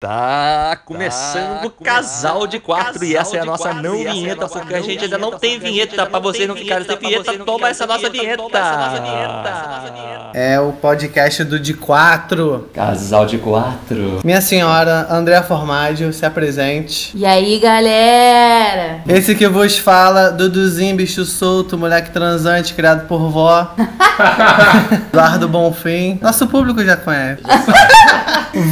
Tá 0.00 0.78
começando 0.84 1.64
o 1.64 1.70
casal 1.70 2.46
de 2.46 2.60
quatro 2.60 3.04
e 3.04 3.16
essa 3.16 3.36
é 3.36 3.40
a 3.40 3.44
nossa 3.44 3.74
não 3.74 3.98
vinheta, 3.98 4.46
porque 4.46 4.72
a 4.72 4.80
gente 4.80 5.02
ainda 5.02 5.18
não 5.18 5.36
tem 5.36 5.58
vinheta, 5.58 6.06
pra 6.06 6.20
vocês 6.20 6.46
não 6.46 6.54
ficarem 6.54 6.86
sem 6.86 6.96
vinheta, 6.96 7.36
toma 7.44 7.68
essa 7.68 7.84
nossa 7.84 8.08
vinheta. 8.08 8.44
É 10.32 10.60
o 10.60 10.70
podcast 10.70 11.42
do 11.42 11.58
De 11.58 11.74
Quatro. 11.74 12.70
Casal 12.72 13.26
de 13.26 13.38
quatro. 13.38 14.20
Minha 14.22 14.40
senhora, 14.40 15.08
Andréa 15.10 15.42
Formaggio, 15.42 16.12
se 16.12 16.24
apresente. 16.24 17.10
E 17.16 17.26
aí, 17.26 17.58
galera? 17.58 19.00
Esse 19.08 19.34
que 19.34 19.48
vos 19.48 19.78
fala, 19.78 20.30
Duduzinho, 20.30 20.94
bicho 20.94 21.24
solto, 21.24 21.76
moleque 21.76 22.12
transante, 22.12 22.72
criado 22.72 23.08
por 23.08 23.28
vó. 23.30 23.74
Eduardo 25.10 25.48
Bonfim. 25.48 26.20
Nosso 26.22 26.46
público 26.46 26.84
já 26.84 26.96
conhece. 26.96 27.42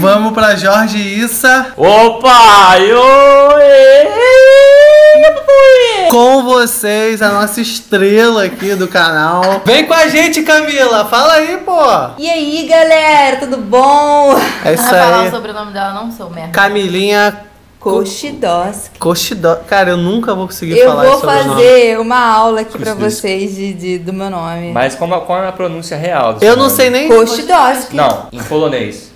Vamos 0.00 0.32
pra 0.32 0.56
Jorge 0.56 1.15
Issa. 1.20 1.72
Opa! 1.76 2.76
Oi! 2.78 4.06
Com 6.10 6.42
vocês, 6.44 7.20
a 7.20 7.28
nossa 7.30 7.60
estrela 7.60 8.44
aqui 8.44 8.74
do 8.74 8.86
canal. 8.88 9.62
Vem 9.64 9.84
com 9.86 9.94
a 9.94 10.08
gente, 10.08 10.42
Camila. 10.42 11.04
Fala 11.06 11.34
aí, 11.34 11.58
pô. 11.58 11.78
E 12.18 12.28
aí, 12.30 12.66
galera? 12.68 13.36
Tudo 13.36 13.56
bom? 13.58 14.34
É 14.64 14.74
isso 14.74 14.82
Vai 14.84 15.00
falar 15.00 15.20
aí. 15.22 15.28
o 15.28 15.30
sobrenome 15.30 15.72
dela, 15.72 15.92
não 15.94 16.10
sou 16.12 16.30
merda. 16.30 16.52
Camilinha 16.52 17.40
Cochidoski. 17.80 18.98
Cochidó. 18.98 19.56
Cara, 19.68 19.90
eu 19.90 19.96
nunca 19.96 20.34
vou 20.34 20.46
conseguir 20.46 20.78
Eu 20.78 20.88
falar 20.90 21.02
vou 21.04 21.12
esse 21.12 21.20
sobrenome. 21.20 21.54
fazer 21.54 21.98
uma 22.00 22.18
aula 22.30 22.60
aqui 22.62 22.78
pra 22.78 22.92
Cochidoski. 22.94 23.20
vocês 23.20 23.54
de, 23.54 23.72
de- 23.74 23.98
do 23.98 24.12
meu 24.12 24.30
nome. 24.30 24.72
Mas 24.72 24.94
como, 24.94 25.18
qual 25.22 25.42
é 25.42 25.48
a 25.48 25.52
pronúncia 25.52 25.96
real? 25.96 26.32
Eu 26.34 26.38
seu 26.40 26.56
não 26.56 26.64
nome? 26.64 26.76
sei 26.76 26.90
nem. 26.90 27.08
Cochidoski. 27.08 27.94
Não, 27.96 28.28
em 28.32 28.42
polonês. 28.42 29.12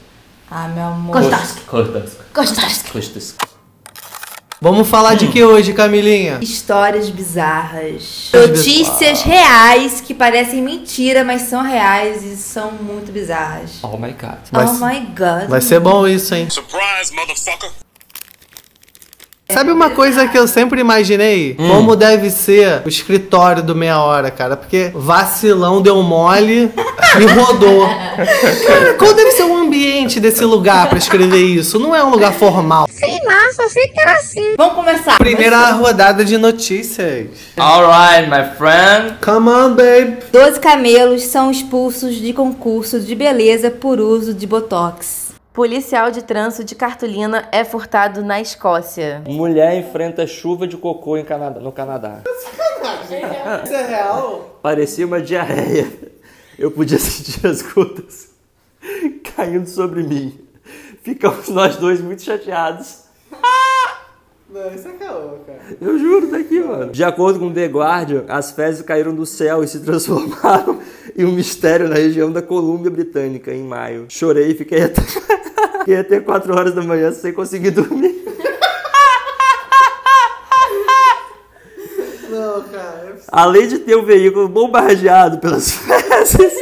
Ah, 0.50 0.66
meu 0.68 0.84
amor. 0.84 1.12
Kostaski. 1.12 1.60
Kostaski. 1.62 2.16
Kostaski. 2.34 2.90
Kostaski. 2.90 3.50
Vamos 4.62 4.88
falar 4.88 5.14
de 5.14 5.28
que 5.28 5.42
hoje, 5.42 5.72
Camilinha? 5.72 6.38
Histórias 6.42 7.08
bizarras. 7.08 8.30
Notícias 8.34 9.22
reais 9.22 10.02
que 10.02 10.12
parecem 10.12 10.60
mentira, 10.60 11.24
mas 11.24 11.42
são 11.42 11.62
reais 11.62 12.22
e 12.24 12.36
são 12.36 12.72
muito 12.72 13.10
bizarras. 13.10 13.78
Oh 13.82 13.96
my 13.96 14.12
god. 14.12 14.38
Vai 14.52 14.66
oh 14.66 14.72
my 14.74 15.00
god. 15.16 15.48
Vai 15.48 15.62
ser 15.62 15.80
bom 15.80 16.06
isso, 16.06 16.34
hein? 16.34 16.50
Surprise, 16.50 17.14
motherfucker! 17.14 17.70
Sabe 19.52 19.72
uma 19.72 19.90
coisa 19.90 20.26
que 20.28 20.38
eu 20.38 20.46
sempre 20.46 20.80
imaginei? 20.80 21.54
Como 21.54 21.96
deve 21.96 22.30
ser 22.30 22.82
o 22.84 22.88
escritório 22.88 23.62
do 23.62 23.74
Meia 23.74 23.98
Hora, 24.00 24.30
cara? 24.30 24.56
Porque 24.56 24.90
vacilão 24.94 25.82
deu 25.82 26.02
mole 26.02 26.70
e 27.20 27.24
rodou. 27.26 27.86
Cara, 28.66 28.94
qual 28.94 29.12
deve 29.14 29.32
ser 29.32 29.44
o 29.44 29.56
ambiente 29.56 30.20
desse 30.20 30.44
lugar 30.44 30.88
pra 30.88 30.98
escrever 30.98 31.42
isso? 31.42 31.78
Não 31.78 31.94
é 31.94 32.02
um 32.02 32.10
lugar 32.10 32.32
formal. 32.32 32.86
Vamos 34.56 34.74
começar. 34.74 35.18
Primeira 35.18 35.72
rodada 35.72 36.24
de 36.24 36.38
notícias. 36.38 37.26
Alright, 37.56 38.28
my 38.30 38.56
friend. 38.56 39.16
Come 39.20 39.48
on, 39.48 39.74
babe. 39.74 40.18
12 40.32 40.60
camelos 40.60 41.22
são 41.24 41.50
expulsos 41.50 42.14
de 42.16 42.32
concurso 42.32 43.00
de 43.00 43.14
beleza 43.14 43.70
por 43.70 44.00
uso 44.00 44.32
de 44.32 44.46
botox. 44.46 45.19
Policial 45.60 46.10
de 46.10 46.24
trânsito 46.24 46.64
de 46.64 46.74
cartolina 46.74 47.46
é 47.52 47.64
furtado 47.64 48.22
na 48.22 48.40
Escócia. 48.40 49.22
Mulher 49.26 49.76
enfrenta 49.76 50.26
chuva 50.26 50.66
de 50.66 50.74
cocô 50.74 51.18
em 51.18 51.22
Canadá, 51.22 51.60
no 51.60 51.70
Canadá. 51.70 52.22
Isso 53.62 53.74
é 53.74 53.86
real? 53.86 54.58
Parecia 54.62 55.06
uma 55.06 55.20
diarreia. 55.20 55.86
Eu 56.58 56.70
podia 56.70 56.98
sentir 56.98 57.46
as 57.46 57.60
gotas 57.60 58.30
caindo 59.36 59.68
sobre 59.68 60.02
mim. 60.02 60.40
Ficamos 61.02 61.50
nós 61.50 61.76
dois 61.76 62.00
muito 62.00 62.22
chateados. 62.22 63.00
Não, 64.48 64.74
isso 64.74 64.88
é 64.88 64.92
caô, 64.94 65.38
cara. 65.46 65.60
Eu 65.80 65.96
juro 65.98 66.26
daqui, 66.28 66.58
mano. 66.58 66.90
De 66.90 67.04
acordo 67.04 67.38
com 67.38 67.52
The 67.52 67.66
Guardian, 67.66 68.24
as 68.28 68.50
fezes 68.50 68.82
caíram 68.82 69.14
do 69.14 69.24
céu 69.24 69.62
e 69.62 69.68
se 69.68 69.78
transformaram 69.78 70.80
em 71.16 71.24
um 71.24 71.30
mistério 71.30 71.88
na 71.88 71.94
região 71.94 72.32
da 72.32 72.42
Colômbia 72.42 72.90
Britânica 72.90 73.54
em 73.54 73.62
maio. 73.62 74.06
Chorei 74.08 74.50
e 74.50 74.54
fiquei 74.54 74.82
até, 74.82 75.02
fiquei 75.80 75.98
até 75.98 76.20
4 76.20 76.54
horas 76.54 76.74
da 76.74 76.82
manhã 76.82 77.12
sem 77.12 77.32
conseguir 77.32 77.70
dormir. 77.70 78.24
Não, 82.28 82.62
cara. 82.62 83.18
Além 83.28 83.68
de 83.68 83.80
ter 83.80 83.96
o 83.96 84.04
veículo 84.04 84.48
bombardeado 84.48 85.38
pelas 85.38 85.70
fezes, 85.74 86.52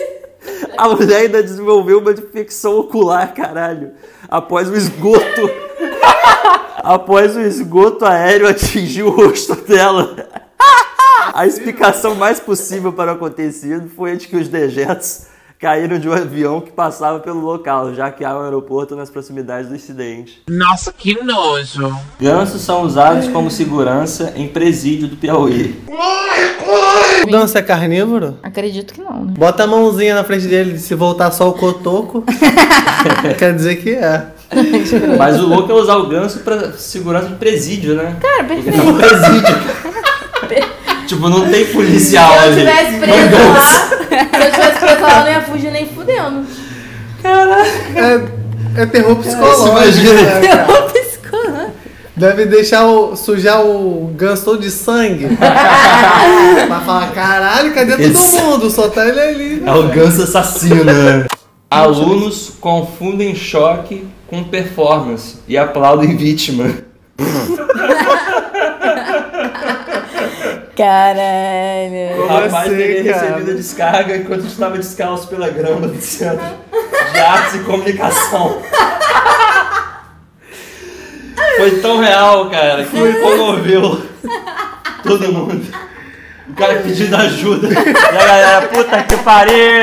a 0.77 0.89
mulher 0.89 1.23
ainda 1.23 1.43
desenvolveu 1.43 1.99
uma 1.99 2.13
infecção 2.13 2.79
ocular, 2.79 3.35
caralho, 3.35 3.93
após 4.29 4.69
o 4.69 4.75
esgoto. 4.75 5.51
após 6.83 7.37
o 7.37 7.41
esgoto 7.41 8.07
aéreo 8.07 8.49
atingir 8.49 9.03
o 9.03 9.11
rosto 9.11 9.55
dela. 9.57 10.17
A 11.35 11.47
explicação 11.47 12.15
mais 12.15 12.41
possível 12.41 12.93
para 12.93 13.13
o 13.13 13.15
acontecido 13.15 13.89
foi 13.89 14.13
a 14.13 14.15
de 14.15 14.27
que 14.27 14.37
os 14.37 14.49
dejetos 14.49 15.27
caíram 15.59 15.99
de 15.99 16.09
um 16.09 16.13
avião 16.13 16.61
que 16.61 16.71
passava 16.71 17.19
pelo 17.19 17.41
local, 17.41 17.93
já 17.93 18.11
que 18.11 18.25
há 18.25 18.37
um 18.39 18.43
aeroporto 18.43 18.95
nas 18.95 19.11
proximidades 19.11 19.69
do 19.69 19.75
incidente. 19.75 20.41
Nossa, 20.49 20.93
que 20.93 21.21
nojo! 21.23 21.93
Gansos 22.21 22.63
são 22.63 22.83
usados 22.83 23.29
como 23.29 23.51
segurança 23.51 24.33
em 24.37 24.47
presídio 24.49 25.09
do 25.09 25.17
Piauí. 25.17 25.83
O 27.25 27.27
ganso 27.31 27.59
é 27.59 27.63
carnívoro? 27.63 28.39
Acredito 28.43 28.95
que 28.95 29.01
não, 29.03 29.25
né? 29.25 29.35
Bota 29.37 29.65
a 29.65 29.67
mãozinha 29.67 30.15
na 30.15 30.23
frente 30.23 30.47
dele, 30.47 30.79
se 30.79 30.95
voltar 30.95 31.33
só 31.33 31.49
o 31.49 31.53
cotoco. 31.55 32.25
quer 33.37 33.55
dizer 33.55 33.77
que 33.77 33.91
é. 33.91 34.29
Mas 35.19 35.41
o 35.41 35.47
louco 35.47 35.71
é 35.73 35.75
usar 35.75 35.97
o 35.97 36.07
ganso 36.09 36.39
pra 36.41 36.73
segurança 36.73 37.29
de 37.29 37.35
presídio, 37.35 37.95
né? 37.97 38.17
Cara, 38.21 38.45
Porque 38.45 38.63
perfeito. 38.63 38.77
tá 38.79 38.93
no 38.93 38.99
presídio. 38.99 39.99
tipo, 41.09 41.29
não 41.29 41.49
tem 41.51 41.65
policial 41.67 42.31
Se 42.33 42.37
eu 42.39 42.43
ali. 42.45 42.61
tivesse 42.61 42.99
preso 42.99 43.49
lá, 43.53 43.65
se 43.65 44.47
eu 44.47 44.53
tivesse 44.53 44.79
preso 44.79 45.01
lá, 45.03 45.19
eu 45.19 45.25
não 45.25 45.31
ia 45.33 45.41
fugir 45.43 45.71
nem 45.73 45.87
fudendo. 45.89 46.47
É, 47.25 48.83
é 48.83 48.87
terror 48.87 49.17
psicológico. 49.17 49.69
imagina. 49.69 50.13
né, 50.23 50.47
cara? 50.49 50.69
Deve 52.17 52.47
deixar 52.47 52.85
o, 52.87 53.15
sujar 53.15 53.65
o 53.65 54.13
ganso 54.17 54.45
todo 54.45 54.61
de 54.61 54.71
sangue. 54.73 55.29
pra 56.67 56.81
falar, 56.81 57.13
caralho, 57.13 57.73
cadê 57.73 57.93
todo 57.93 58.01
Esse- 58.03 58.41
mundo? 58.41 58.69
Só 58.71 58.89
tá 58.89 59.07
ele 59.09 59.21
ali. 59.21 59.63
É 59.65 59.73
o 59.73 59.85
ganso 59.89 60.23
assassino. 60.25 60.83
né? 60.85 61.27
Alunos 61.71 62.53
confundem 62.61 63.35
choque 63.37 64.05
com 64.27 64.43
performance 64.43 65.37
e 65.47 65.57
aplaudem 65.57 66.17
vítima. 66.17 66.65
Caralho. 70.79 72.13
O 72.15 72.27
Como 72.29 72.41
rapaz 72.41 72.69
assim, 72.69 72.77
teria 72.77 73.13
cara? 73.13 73.27
recebido 73.27 73.51
a 73.51 73.55
descarga 73.55 74.17
enquanto 74.17 74.47
estava 74.47 74.79
descalço 74.79 75.27
pela 75.27 75.49
grama 75.51 75.89
do 75.89 76.01
centro 76.01 76.47
de 77.13 77.19
artes 77.19 77.55
e 77.57 77.59
comunicação. 77.65 78.63
Foi 81.57 81.81
tão 81.81 81.99
real, 81.99 82.49
cara, 82.49 82.85
que 82.85 82.91
comoveu 83.15 84.03
todo 85.03 85.33
mundo. 85.33 85.67
O 86.49 86.55
cara 86.55 86.77
pedindo 86.77 87.17
ajuda. 87.17 87.69
E 87.69 88.17
a 88.17 88.25
galera, 88.25 88.69
puta 88.69 89.03
que 89.03 89.17
pariu! 89.17 89.83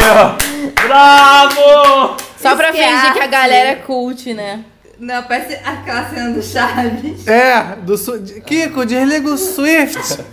Bravo! 0.87 2.15
Só 2.41 2.55
pra 2.55 2.71
fingir 2.71 3.13
que 3.13 3.19
a 3.19 3.27
galera 3.27 3.71
é 3.71 3.75
cult, 3.75 4.33
né? 4.33 4.61
Não, 4.99 5.23
parece 5.23 5.55
aquela 5.55 6.09
cena 6.09 6.31
do 6.31 6.41
Chaves. 6.41 7.27
É, 7.27 7.75
do 7.81 7.97
su... 7.97 8.17
de- 8.19 8.39
Kiko, 8.41 8.85
desliga 8.85 9.29
o 9.29 9.37
Swift. 9.37 10.23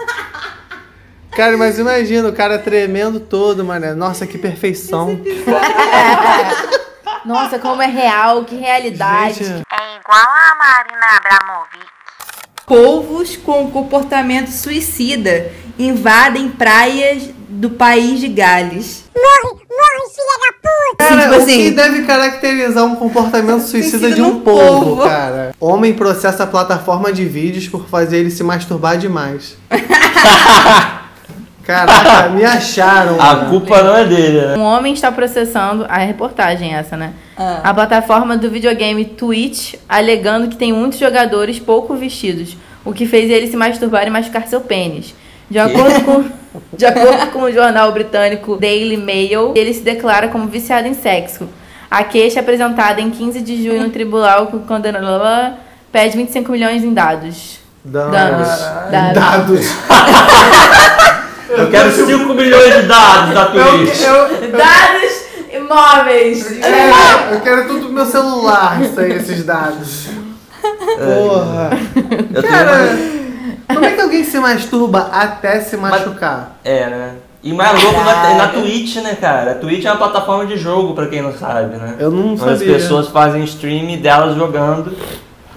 Cara, 1.34 1.56
mas 1.56 1.78
imagina 1.78 2.28
o 2.28 2.32
cara 2.32 2.58
tremendo 2.58 3.18
todo, 3.18 3.64
mané. 3.64 3.94
Nossa, 3.94 4.26
que 4.26 4.38
perfeição. 4.38 5.18
Nossa, 7.24 7.58
como 7.58 7.80
é 7.82 7.86
real, 7.86 8.44
que 8.44 8.56
realidade. 8.56 9.44
Gente, 9.44 9.62
É 9.70 9.98
igual 10.00 10.26
a 10.26 10.54
Marina 10.56 11.06
Abramovic. 11.16 11.86
Polvos 12.66 13.36
com 13.36 13.70
comportamento 13.70 14.48
suicida 14.48 15.50
invadem 15.78 16.48
praias 16.48 17.30
do 17.62 17.70
país 17.70 18.18
de 18.18 18.26
Gales. 18.26 19.04
Cara, 20.98 21.22
tipo 21.22 21.34
o 21.34 21.36
assim- 21.36 21.64
que 21.64 21.70
deve 21.70 22.02
caracterizar 22.02 22.84
um 22.84 22.96
comportamento 22.96 23.60
suicida 23.66 24.10
de 24.10 24.20
um 24.20 24.40
povo, 24.40 24.96
povo. 24.96 25.02
cara? 25.04 25.54
Homem 25.60 25.94
processa 25.94 26.42
a 26.42 26.46
plataforma 26.46 27.12
de 27.12 27.24
vídeos 27.24 27.68
por 27.68 27.86
fazer 27.86 28.18
ele 28.18 28.32
se 28.32 28.42
masturbar 28.42 28.98
demais. 28.98 29.56
Caraca, 31.64 32.30
me 32.30 32.44
acharam. 32.44 33.20
A 33.20 33.36
mano. 33.36 33.50
culpa 33.50 33.80
não 33.80 33.96
é 33.96 34.04
dele, 34.04 34.40
né? 34.40 34.56
Um 34.56 34.62
homem 34.62 34.92
está 34.92 35.12
processando 35.12 35.86
a 35.88 35.98
reportagem 35.98 36.74
essa, 36.74 36.96
né? 36.96 37.12
Ah. 37.36 37.60
A 37.62 37.72
plataforma 37.72 38.36
do 38.36 38.50
videogame 38.50 39.04
Twitch 39.04 39.74
alegando 39.88 40.48
que 40.48 40.56
tem 40.56 40.72
muitos 40.72 40.98
jogadores 40.98 41.60
pouco 41.60 41.94
vestidos, 41.94 42.56
o 42.84 42.92
que 42.92 43.06
fez 43.06 43.30
ele 43.30 43.46
se 43.46 43.56
masturbar 43.56 44.04
e 44.04 44.10
machucar 44.10 44.48
seu 44.48 44.60
pênis. 44.62 45.14
De 45.50 45.58
acordo 45.58 46.04
com 46.04 46.24
de 46.74 46.84
acordo 46.84 47.26
com 47.32 47.42
o 47.42 47.52
jornal 47.52 47.90
britânico 47.92 48.56
Daily 48.56 48.96
Mail, 48.96 49.52
ele 49.56 49.72
se 49.72 49.80
declara 49.80 50.28
como 50.28 50.46
viciado 50.46 50.86
em 50.86 50.94
sexo. 50.94 51.48
A 51.90 52.04
queixa 52.04 52.40
apresentada 52.40 53.00
em 53.00 53.10
15 53.10 53.40
de 53.40 53.62
julho 53.64 53.82
no 53.82 53.90
tribunal 53.90 54.46
com 54.48 54.58
condenador 54.60 55.54
pede 55.90 56.16
25 56.16 56.52
milhões 56.52 56.84
em 56.84 56.92
dados. 56.92 57.58
Danos. 57.84 58.48
Danos. 58.90 59.14
Dados. 59.14 59.66
Eu 61.48 61.70
quero 61.70 61.92
5 61.92 62.34
milhões 62.34 62.74
de 62.76 62.82
dados 62.82 63.34
da 63.34 63.50
Eu, 63.54 63.78
Twitch. 63.78 64.00
eu, 64.00 64.52
Dados 64.52 65.12
imóveis. 65.52 66.62
é, 66.62 67.34
eu 67.34 67.40
quero 67.40 67.68
tudo 67.68 67.88
do 67.88 67.92
meu 67.92 68.06
celular, 68.06 68.80
isso 68.82 68.98
aí, 68.98 69.12
esses 69.12 69.44
dados. 69.44 70.06
Porra. 70.62 71.70
Eu 72.34 72.42
tenho 72.42 72.54
Cara, 72.54 72.96
como 73.72 73.84
é 73.84 73.92
que 73.92 74.00
alguém 74.00 74.24
se 74.24 74.38
masturba 74.38 75.08
até 75.12 75.60
se 75.60 75.76
machucar? 75.76 76.58
É, 76.64 76.86
né? 76.88 77.14
E 77.42 77.52
mais 77.52 77.82
louco 77.82 78.00
na, 78.04 78.34
na 78.34 78.48
Twitch, 78.48 78.96
né, 78.96 79.16
cara? 79.20 79.52
A 79.52 79.54
Twitch 79.56 79.84
é 79.84 79.90
uma 79.90 79.96
plataforma 79.98 80.46
de 80.46 80.56
jogo, 80.56 80.94
pra 80.94 81.06
quem 81.08 81.20
não 81.20 81.32
sabe, 81.32 81.76
né? 81.76 81.96
Eu 81.98 82.10
não 82.10 82.32
Onde 82.34 82.44
as 82.44 82.58
sabia. 82.58 82.74
pessoas 82.74 83.08
fazem 83.08 83.42
stream 83.44 83.96
delas 84.00 84.36
jogando. 84.36 84.96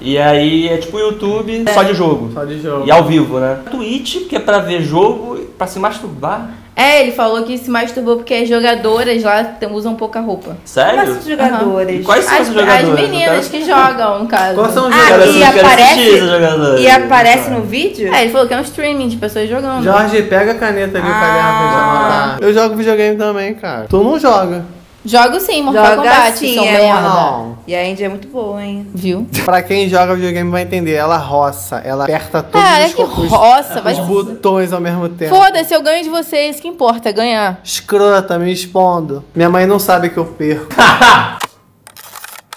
E 0.01 0.17
aí 0.17 0.67
é 0.67 0.77
tipo 0.77 0.97
o 0.97 0.99
YouTube 0.99 1.63
só 1.73 1.83
de 1.83 1.93
jogo. 1.93 2.31
Só 2.33 2.43
de 2.43 2.59
jogo. 2.59 2.87
E 2.87 2.91
ao 2.91 3.03
vivo, 3.05 3.39
né? 3.39 3.59
Twitch, 3.69 4.27
que 4.27 4.35
é 4.35 4.39
pra 4.39 4.59
ver 4.59 4.81
jogo, 4.81 5.34
pra 5.57 5.67
se 5.67 5.79
masturbar. 5.79 6.49
É, 6.75 7.01
ele 7.01 7.13
falou 7.13 7.43
que 7.43 7.57
se 7.57 7.69
masturbou 7.69 8.17
porque 8.17 8.33
as 8.33 8.49
jogadoras 8.49 9.23
lá 9.23 9.43
tem- 9.45 9.71
usam 9.71 9.95
pouca 9.95 10.19
roupa. 10.19 10.57
Sério? 10.65 10.97
Mas 10.97 11.09
os 11.17 11.25
jogadores. 11.25 12.01
E 12.01 12.03
quais 12.03 12.25
são 12.25 12.33
As, 12.35 12.41
as 12.41 12.53
jogadores? 12.53 12.99
meninas 13.09 13.47
que 13.47 13.63
jogam, 13.63 14.19
no 14.19 14.27
caso. 14.27 14.55
Quais 14.55 14.73
são 14.73 14.89
os 14.89 14.93
Ah, 14.93 15.03
jogadores? 15.05 15.35
e 15.35 15.39
Eu 15.41 15.45
quero 15.53 15.67
aparece- 15.67 16.19
jogadores. 16.19 16.81
E 16.81 16.89
aparece 16.89 17.49
no 17.49 17.61
vídeo? 17.61 18.13
É, 18.13 18.23
ele 18.23 18.31
falou 18.31 18.45
que 18.47 18.53
é 18.53 18.57
um 18.57 18.61
streaming 18.61 19.07
de 19.07 19.15
pessoas 19.15 19.49
jogando. 19.49 19.83
Jorge, 19.83 20.21
pega 20.23 20.51
a 20.51 20.55
caneta 20.55 20.97
ali, 20.97 21.07
o 21.07 21.13
caderno 21.13 21.71
já 21.71 21.79
anotar. 21.89 22.37
Eu 22.41 22.53
jogo 22.53 22.75
videogame 22.75 23.17
também, 23.17 23.53
cara. 23.53 23.85
Tu 23.89 24.03
não 24.03 24.19
joga. 24.19 24.65
Jogo 25.05 25.39
sim, 25.39 25.61
Mortal 25.61 25.85
Joga 25.97 26.09
Kombat, 26.09 26.37
sim, 26.39 26.55
são 26.55 26.65
é 26.65 26.71
merda. 26.71 27.45
E 27.67 27.75
a 27.75 27.85
Índia 27.87 28.05
é 28.05 28.09
muito 28.09 28.27
boa, 28.27 28.63
hein? 28.63 28.87
Viu? 28.93 29.27
Pra 29.45 29.61
quem 29.61 29.87
joga 29.87 30.15
videogame 30.15 30.49
vai 30.49 30.63
entender, 30.63 30.93
ela 30.93 31.17
roça, 31.17 31.77
ela 31.85 32.05
aperta 32.05 32.41
todos 32.41 32.67
Cara, 32.67 32.85
os, 32.87 32.93
que 32.93 33.01
os- 33.01 33.29
roça, 33.29 33.81
vai 33.81 33.93
os 33.93 33.99
botões 33.99 34.73
ao 34.73 34.81
mesmo 34.81 35.07
tempo. 35.09 35.35
Foda-se, 35.35 35.73
eu 35.73 35.81
ganho 35.83 36.03
de 36.03 36.09
vocês, 36.09 36.59
que 36.59 36.67
importa, 36.67 37.09
é 37.09 37.13
ganhar. 37.13 37.59
Escrota, 37.63 38.39
me 38.39 38.51
expondo. 38.51 39.23
Minha 39.35 39.49
mãe 39.49 39.65
não 39.67 39.77
sabe 39.77 40.09
que 40.09 40.17
eu 40.17 40.25
perco. 40.25 40.67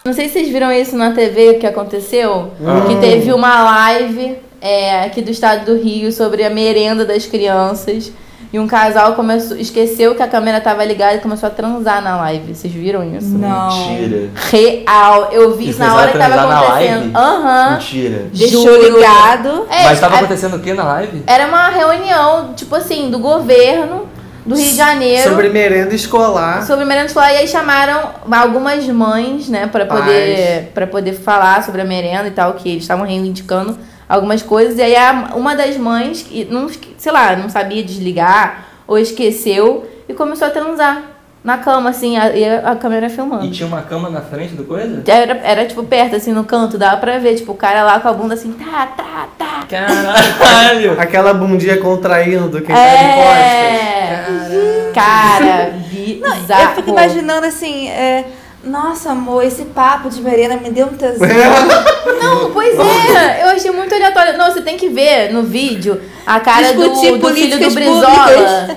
Não 0.04 0.14
sei 0.14 0.26
se 0.28 0.34
vocês 0.34 0.48
viram 0.48 0.72
isso 0.72 0.96
na 0.96 1.10
TV, 1.12 1.50
o 1.50 1.58
que 1.58 1.66
aconteceu. 1.66 2.50
Que 2.86 2.96
teve 2.96 3.30
uma 3.30 3.62
live 3.62 4.38
é, 4.58 5.02
aqui 5.04 5.20
do 5.20 5.30
estado 5.30 5.66
do 5.66 5.82
Rio 5.82 6.10
sobre 6.12 6.44
a 6.44 6.48
merenda 6.48 7.04
das 7.04 7.26
crianças. 7.26 8.10
E 8.50 8.58
um 8.58 8.66
casal 8.66 9.14
começou, 9.14 9.58
esqueceu 9.58 10.14
que 10.14 10.22
a 10.22 10.26
câmera 10.26 10.58
tava 10.58 10.82
ligada 10.82 11.16
e 11.16 11.18
começou 11.20 11.46
a 11.48 11.50
transar 11.50 12.02
na 12.02 12.16
live. 12.16 12.54
Vocês 12.54 12.72
viram 12.72 13.04
isso? 13.14 13.28
Não. 13.28 13.88
Mentira. 13.90 14.30
Real. 14.50 15.28
Eu 15.30 15.54
vi 15.54 15.68
isso 15.68 15.78
na 15.78 15.94
hora 15.94 16.12
que 16.12 16.16
tava 16.18 16.34
acontecendo. 16.34 17.14
Aham. 17.16 17.70
Mentira. 17.72 18.26
Deixou 18.32 18.62
Juro. 18.62 18.96
ligado. 18.96 19.66
É, 19.70 19.84
Mas 19.84 20.00
tava 20.00 20.14
é- 20.14 20.18
acontecendo 20.18 20.56
o 20.56 20.60
que 20.60 20.72
na 20.72 20.84
live? 20.84 21.22
Era 21.26 21.46
uma 21.46 21.68
reunião, 21.68 22.54
tipo 22.54 22.74
assim, 22.74 23.10
do 23.10 23.18
governo 23.18 24.06
do 24.46 24.54
Rio 24.56 24.64
de 24.64 24.74
Janeiro. 24.76 25.28
Sobre 25.28 25.50
merenda 25.50 25.94
escolar. 25.94 26.64
sobre 26.66 26.86
merenda 26.86 27.06
escolar 27.08 27.34
e 27.34 27.36
aí 27.36 27.48
chamaram 27.48 28.00
algumas 28.32 28.82
mães, 28.86 29.46
né, 29.46 29.66
para 29.66 29.84
poder 29.84 30.70
para 30.72 30.86
poder 30.86 31.12
falar 31.12 31.62
sobre 31.62 31.82
a 31.82 31.84
merenda 31.84 32.28
e 32.28 32.30
tal, 32.30 32.54
que 32.54 32.70
eles 32.70 32.82
estavam 32.84 33.04
reivindicando 33.04 33.76
algumas 34.08 34.42
coisas. 34.42 34.78
E 34.78 34.82
aí 34.82 34.96
a- 34.96 35.32
uma 35.34 35.54
das 35.54 35.76
mães, 35.76 36.22
que 36.22 36.44
não, 36.46 36.68
sei 36.96 37.12
lá, 37.12 37.36
não 37.36 37.48
sabia 37.48 37.82
desligar 37.82 38.64
ou 38.86 38.98
esqueceu 38.98 39.88
e 40.08 40.14
começou 40.14 40.46
a 40.48 40.50
transar 40.50 41.02
na 41.44 41.56
cama 41.58 41.90
assim, 41.90 42.16
a, 42.18 42.30
e 42.36 42.44
a, 42.44 42.74
câmera 42.74 43.06
E 43.06 43.10
filmando. 43.10 43.50
tinha 43.50 43.66
uma 43.66 43.80
cama 43.82 44.10
na 44.10 44.20
frente 44.20 44.54
do 44.54 44.64
coisa? 44.64 45.02
Era, 45.06 45.34
era 45.44 45.66
tipo 45.66 45.82
perto 45.84 46.16
assim 46.16 46.32
no 46.32 46.44
canto, 46.44 46.76
dava 46.76 46.96
pra 46.96 47.18
ver, 47.18 47.36
tipo, 47.36 47.52
o 47.52 47.54
cara 47.54 47.84
lá 47.84 48.00
com 48.00 48.08
a 48.08 48.12
bunda 48.12 48.34
assim, 48.34 48.52
tá, 48.52 48.86
tá, 48.96 49.28
tá. 49.38 49.64
Caralho! 49.68 50.98
Aquela 51.00 51.32
bundinha 51.32 51.76
contraindo 51.78 52.60
quem 52.60 52.74
tá 52.74 52.88
de 52.96 53.14
costas. 53.14 54.52
É. 54.52 54.90
Cara, 54.94 55.74
bizarro. 55.90 56.62
Eu 56.70 56.74
fico 56.76 56.90
imaginando 56.90 57.46
assim, 57.46 57.88
é, 57.88 58.24
nossa 58.68 59.10
amor, 59.12 59.42
esse 59.44 59.64
papo 59.66 60.08
de 60.10 60.20
merenda 60.20 60.56
me 60.56 60.70
deu 60.70 60.86
um 60.86 60.94
tesão. 60.96 61.26
Não, 62.22 62.50
pois 62.52 62.74
é, 62.78 63.42
eu 63.44 63.48
achei 63.48 63.70
muito 63.70 63.94
aleatório. 63.94 64.36
Não, 64.36 64.50
você 64.52 64.60
tem 64.60 64.76
que 64.76 64.88
ver 64.88 65.32
no 65.32 65.42
vídeo 65.42 66.00
a 66.26 66.38
cara 66.40 66.72
do, 66.72 66.82
Discutir 66.82 67.18
do 67.18 67.28
filho 67.34 67.58
do 67.58 67.70
Brizola. 67.74 68.06
públicas. 68.06 68.76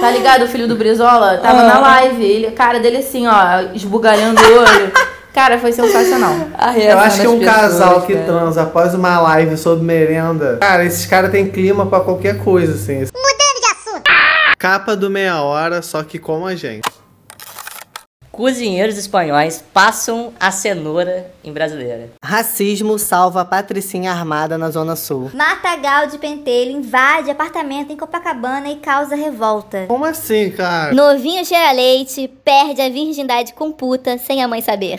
Tá 0.00 0.10
ligado? 0.10 0.44
O 0.44 0.48
filho 0.48 0.66
do 0.66 0.74
Brizola 0.76 1.38
tava 1.38 1.60
Ah. 1.60 1.66
na 1.74 1.78
live. 1.80 2.24
Ele, 2.24 2.46
a 2.46 2.52
cara 2.52 2.80
dele 2.80 2.98
assim, 2.98 3.26
ó, 3.26 3.60
esbugalhando 3.74 4.40
o 4.40 4.58
olho. 4.58 4.92
Cara, 5.34 5.58
foi 5.58 5.72
sensacional. 5.72 6.32
Eu 6.76 6.98
acho 6.98 7.20
que 7.20 7.26
um 7.28 7.38
pessoas, 7.38 7.56
casal 7.56 8.02
que 8.02 8.12
cara. 8.14 8.26
transa 8.26 8.62
após 8.62 8.94
uma 8.94 9.18
live 9.20 9.56
sobre 9.56 9.84
merenda. 9.84 10.58
Cara, 10.60 10.84
esses 10.84 11.06
caras 11.06 11.30
têm 11.30 11.46
clima 11.48 11.86
pra 11.86 12.00
qualquer 12.00 12.38
coisa, 12.42 12.74
assim. 12.74 12.98
Mudando 12.98 13.60
de 13.60 13.66
assunto. 13.70 14.02
Capa 14.58 14.94
do 14.94 15.08
meia 15.08 15.40
hora, 15.42 15.80
só 15.82 16.02
que 16.02 16.18
como 16.18 16.46
a 16.46 16.54
gente. 16.54 16.88
Cozinheiros 18.32 18.96
espanhóis 18.96 19.62
passam 19.74 20.32
a 20.40 20.50
cenoura 20.50 21.30
em 21.44 21.52
brasileira. 21.52 22.08
Racismo 22.24 22.98
salva 22.98 23.42
a 23.42 23.44
patricinha 23.44 24.10
armada 24.10 24.56
na 24.56 24.70
Zona 24.70 24.96
Sul. 24.96 25.30
Matagal 25.34 26.06
de 26.06 26.16
Pentelho 26.16 26.70
invade 26.70 27.30
apartamento 27.30 27.92
em 27.92 27.96
Copacabana 27.96 28.70
e 28.70 28.76
causa 28.76 29.14
revolta. 29.14 29.84
Como 29.86 30.06
assim, 30.06 30.50
cara? 30.50 30.94
Novinho 30.94 31.44
cheira 31.44 31.72
leite, 31.72 32.26
perde 32.42 32.80
a 32.80 32.88
virgindade 32.88 33.52
com 33.52 33.70
puta 33.70 34.16
sem 34.16 34.42
a 34.42 34.48
mãe 34.48 34.62
saber. 34.62 34.98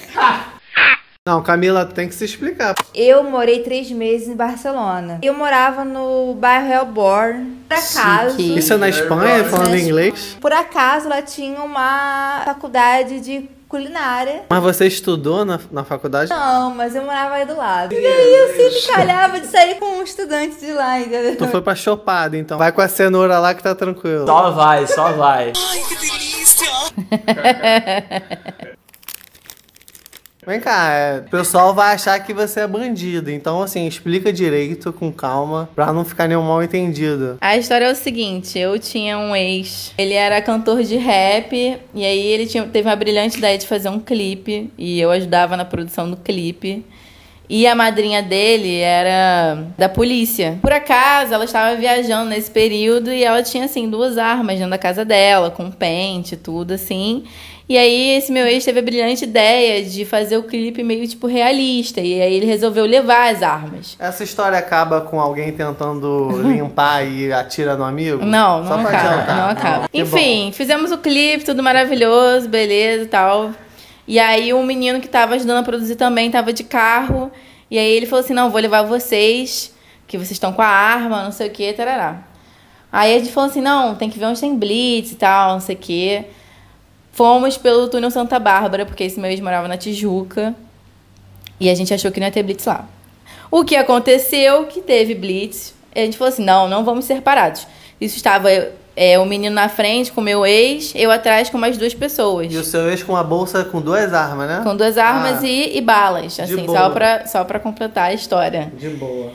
Não, 1.25 1.41
Camila, 1.41 1.85
tem 1.85 2.09
que 2.09 2.15
se 2.15 2.25
explicar. 2.25 2.75
Eu 2.93 3.23
morei 3.23 3.63
três 3.63 3.89
meses 3.89 4.27
em 4.27 4.35
Barcelona. 4.35 5.19
Eu 5.21 5.33
morava 5.33 5.85
no 5.85 6.33
bairro 6.33 6.73
Elborn. 6.73 7.59
Por 7.69 7.77
acaso. 7.77 8.35
Chique. 8.35 8.59
Isso 8.59 8.73
é 8.73 8.75
na 8.75 8.89
Espanha, 8.89 9.45
falando 9.45 9.73
em 9.73 9.83
inglês? 9.83 10.35
Por 10.41 10.51
acaso 10.51 11.07
lá 11.07 11.21
tinha 11.21 11.61
uma 11.61 12.41
faculdade 12.43 13.21
de 13.21 13.49
culinária. 13.69 14.41
Mas 14.49 14.61
você 14.61 14.85
estudou 14.85 15.45
na, 15.45 15.61
na 15.71 15.85
faculdade? 15.85 16.29
Não, 16.29 16.75
mas 16.75 16.93
eu 16.93 17.03
morava 17.03 17.35
aí 17.35 17.45
do 17.45 17.55
lado. 17.55 17.93
E 17.93 18.05
aí 18.05 18.35
eu 18.35 18.47
sempre 18.57 18.93
calhava 18.93 19.39
de 19.39 19.47
sair 19.47 19.75
com 19.75 19.99
um 19.99 20.03
estudante 20.03 20.59
de 20.59 20.73
lá, 20.73 20.99
entendeu? 20.99 21.37
Tu 21.37 21.47
foi 21.47 21.61
pra 21.61 21.73
chopada, 21.73 22.35
então. 22.35 22.57
Vai 22.57 22.73
com 22.73 22.81
a 22.81 22.87
cenoura 22.89 23.39
lá 23.39 23.53
que 23.53 23.63
tá 23.63 23.73
tranquilo. 23.73 24.25
Só 24.25 24.51
vai, 24.51 24.85
só 24.87 25.13
vai. 25.13 25.53
Vem 30.45 30.59
cá, 30.59 30.91
é, 30.91 31.19
o 31.19 31.29
pessoal 31.29 31.73
vai 31.73 31.93
achar 31.93 32.19
que 32.19 32.33
você 32.33 32.61
é 32.61 32.67
bandido. 32.67 33.31
Então, 33.31 33.61
assim, 33.61 33.87
explica 33.87 34.31
direito, 34.31 34.91
com 34.91 35.11
calma, 35.11 35.69
pra 35.75 35.93
não 35.93 36.03
ficar 36.03 36.27
nenhum 36.27 36.43
mal 36.43 36.61
entendido. 36.61 37.37
A 37.39 37.57
história 37.57 37.85
é 37.85 37.91
o 37.91 37.95
seguinte, 37.95 38.59
eu 38.59 38.77
tinha 38.77 39.17
um 39.17 39.35
ex, 39.35 39.93
ele 39.97 40.13
era 40.13 40.41
cantor 40.41 40.83
de 40.83 40.97
rap, 40.97 41.77
e 41.93 42.05
aí 42.05 42.25
ele 42.27 42.45
tinha, 42.45 42.63
teve 42.63 42.87
uma 42.87 42.95
brilhante 42.95 43.37
ideia 43.37 43.57
de 43.57 43.67
fazer 43.67 43.89
um 43.89 43.99
clipe, 43.99 44.71
e 44.77 44.99
eu 44.99 45.11
ajudava 45.11 45.55
na 45.55 45.65
produção 45.65 46.09
do 46.09 46.17
clipe. 46.17 46.85
E 47.49 47.67
a 47.67 47.75
madrinha 47.75 48.23
dele 48.23 48.77
era 48.79 49.67
da 49.77 49.89
polícia. 49.89 50.57
Por 50.61 50.71
acaso, 50.71 51.33
ela 51.33 51.43
estava 51.43 51.75
viajando 51.75 52.29
nesse 52.29 52.49
período 52.49 53.11
e 53.11 53.23
ela 53.23 53.43
tinha, 53.43 53.65
assim, 53.65 53.89
duas 53.89 54.17
armas 54.17 54.55
dentro 54.55 54.71
da 54.71 54.77
casa 54.77 55.03
dela, 55.03 55.51
com 55.51 55.69
pente, 55.69 56.37
tudo 56.37 56.73
assim. 56.73 57.25
E 57.73 57.77
aí, 57.79 58.11
esse 58.11 58.31
meu 58.31 58.45
ex 58.45 58.63
teve 58.63 58.77
a 58.77 58.83
brilhante 58.83 59.23
ideia 59.23 59.83
de 59.83 60.05
fazer 60.05 60.37
o 60.37 60.43
clipe 60.43 60.83
meio, 60.83 61.07
tipo, 61.07 61.25
realista. 61.25 61.99
E 62.01 62.21
aí, 62.21 62.35
ele 62.35 62.45
resolveu 62.45 62.85
levar 62.85 63.33
as 63.33 63.41
armas. 63.41 63.97
Essa 63.97 64.23
história 64.23 64.55
acaba 64.55 65.01
com 65.01 65.19
alguém 65.19 65.51
tentando 65.51 66.29
limpar 66.45 67.03
e 67.03 67.33
atira 67.33 67.75
no 67.75 67.83
amigo? 67.83 68.23
Não, 68.23 68.63
não 68.63 68.73
acaba, 68.73 68.89
adiantar. 68.89 69.37
não 69.37 69.49
acaba. 69.49 69.89
Que 69.89 70.01
Enfim, 70.01 70.51
fizemos 70.53 70.91
o 70.91 70.99
clipe, 70.99 71.43
tudo 71.43 71.63
maravilhoso, 71.63 72.47
beleza 72.47 73.05
e 73.05 73.07
tal. 73.07 73.49
E 74.07 74.19
aí 74.19 74.53
um 74.53 74.63
menino 74.63 75.01
que 75.01 75.07
tava 75.07 75.33
ajudando 75.33 75.57
a 75.57 75.63
produzir 75.63 75.95
também 75.95 76.29
tava 76.29 76.53
de 76.53 76.63
carro. 76.63 77.31
E 77.71 77.79
aí 77.79 77.91
ele 77.91 78.05
falou 78.05 78.23
assim, 78.23 78.35
não, 78.35 78.51
vou 78.51 78.61
levar 78.61 78.83
vocês, 78.83 79.73
que 80.05 80.15
vocês 80.15 80.33
estão 80.33 80.53
com 80.53 80.61
a 80.61 80.67
arma, 80.67 81.23
não 81.23 81.31
sei 81.31 81.47
o 81.47 81.51
que, 81.51 81.73
tarará. 81.73 82.21
Aí 82.91 83.15
a 83.15 83.17
gente 83.17 83.31
falou 83.31 83.49
assim, 83.49 83.61
não, 83.61 83.95
tem 83.95 84.11
que 84.11 84.19
ver 84.19 84.25
onde 84.25 84.39
tem 84.39 84.55
blitz 84.55 85.13
e 85.13 85.15
tal, 85.15 85.53
não 85.53 85.59
sei 85.59 85.73
o 85.73 85.79
que. 85.79 86.23
Fomos 87.13 87.57
pelo 87.57 87.87
túnel 87.87 88.09
Santa 88.09 88.39
Bárbara, 88.39 88.85
porque 88.85 89.03
esse 89.03 89.19
meu 89.19 89.29
ex 89.29 89.39
morava 89.39 89.67
na 89.67 89.77
Tijuca. 89.77 90.53
E 91.59 91.69
a 91.69 91.75
gente 91.75 91.93
achou 91.93 92.11
que 92.11 92.19
não 92.19 92.25
ia 92.27 92.33
ter 92.33 92.41
blitz 92.41 92.65
lá. 92.65 92.85
O 93.51 93.63
que 93.63 93.75
aconteceu 93.75 94.65
que 94.65 94.81
teve 94.81 95.13
blitz. 95.13 95.75
E 95.95 96.01
a 96.01 96.05
gente 96.05 96.17
falou 96.17 96.33
assim, 96.33 96.43
não, 96.43 96.67
não 96.67 96.83
vamos 96.83 97.05
ser 97.05 97.21
parados. 97.21 97.67
Isso 98.01 98.17
estava 98.17 98.49
é, 98.95 99.19
o 99.19 99.25
menino 99.27 99.53
na 99.53 99.69
frente 99.69 100.11
com 100.11 100.21
o 100.21 100.23
meu 100.23 100.43
ex, 100.43 100.91
eu 100.95 101.11
atrás 101.11 101.51
com 101.51 101.57
mais 101.57 101.77
duas 101.77 101.93
pessoas. 101.93 102.51
E 102.51 102.57
o 102.57 102.63
seu 102.63 102.89
ex 102.89 103.03
com 103.03 103.13
uma 103.13 103.23
bolsa 103.23 103.63
com 103.63 103.79
duas 103.79 104.11
armas, 104.11 104.47
né? 104.47 104.61
Com 104.63 104.75
duas 104.75 104.97
armas 104.97 105.43
Ah, 105.43 105.47
e, 105.47 105.77
e 105.77 105.81
balas, 105.81 106.39
assim, 106.39 106.65
só 106.65 106.89
pra, 106.89 107.27
só 107.27 107.43
pra 107.43 107.59
completar 107.59 108.09
a 108.09 108.13
história. 108.13 108.73
De 108.75 108.89
boa. 108.89 109.31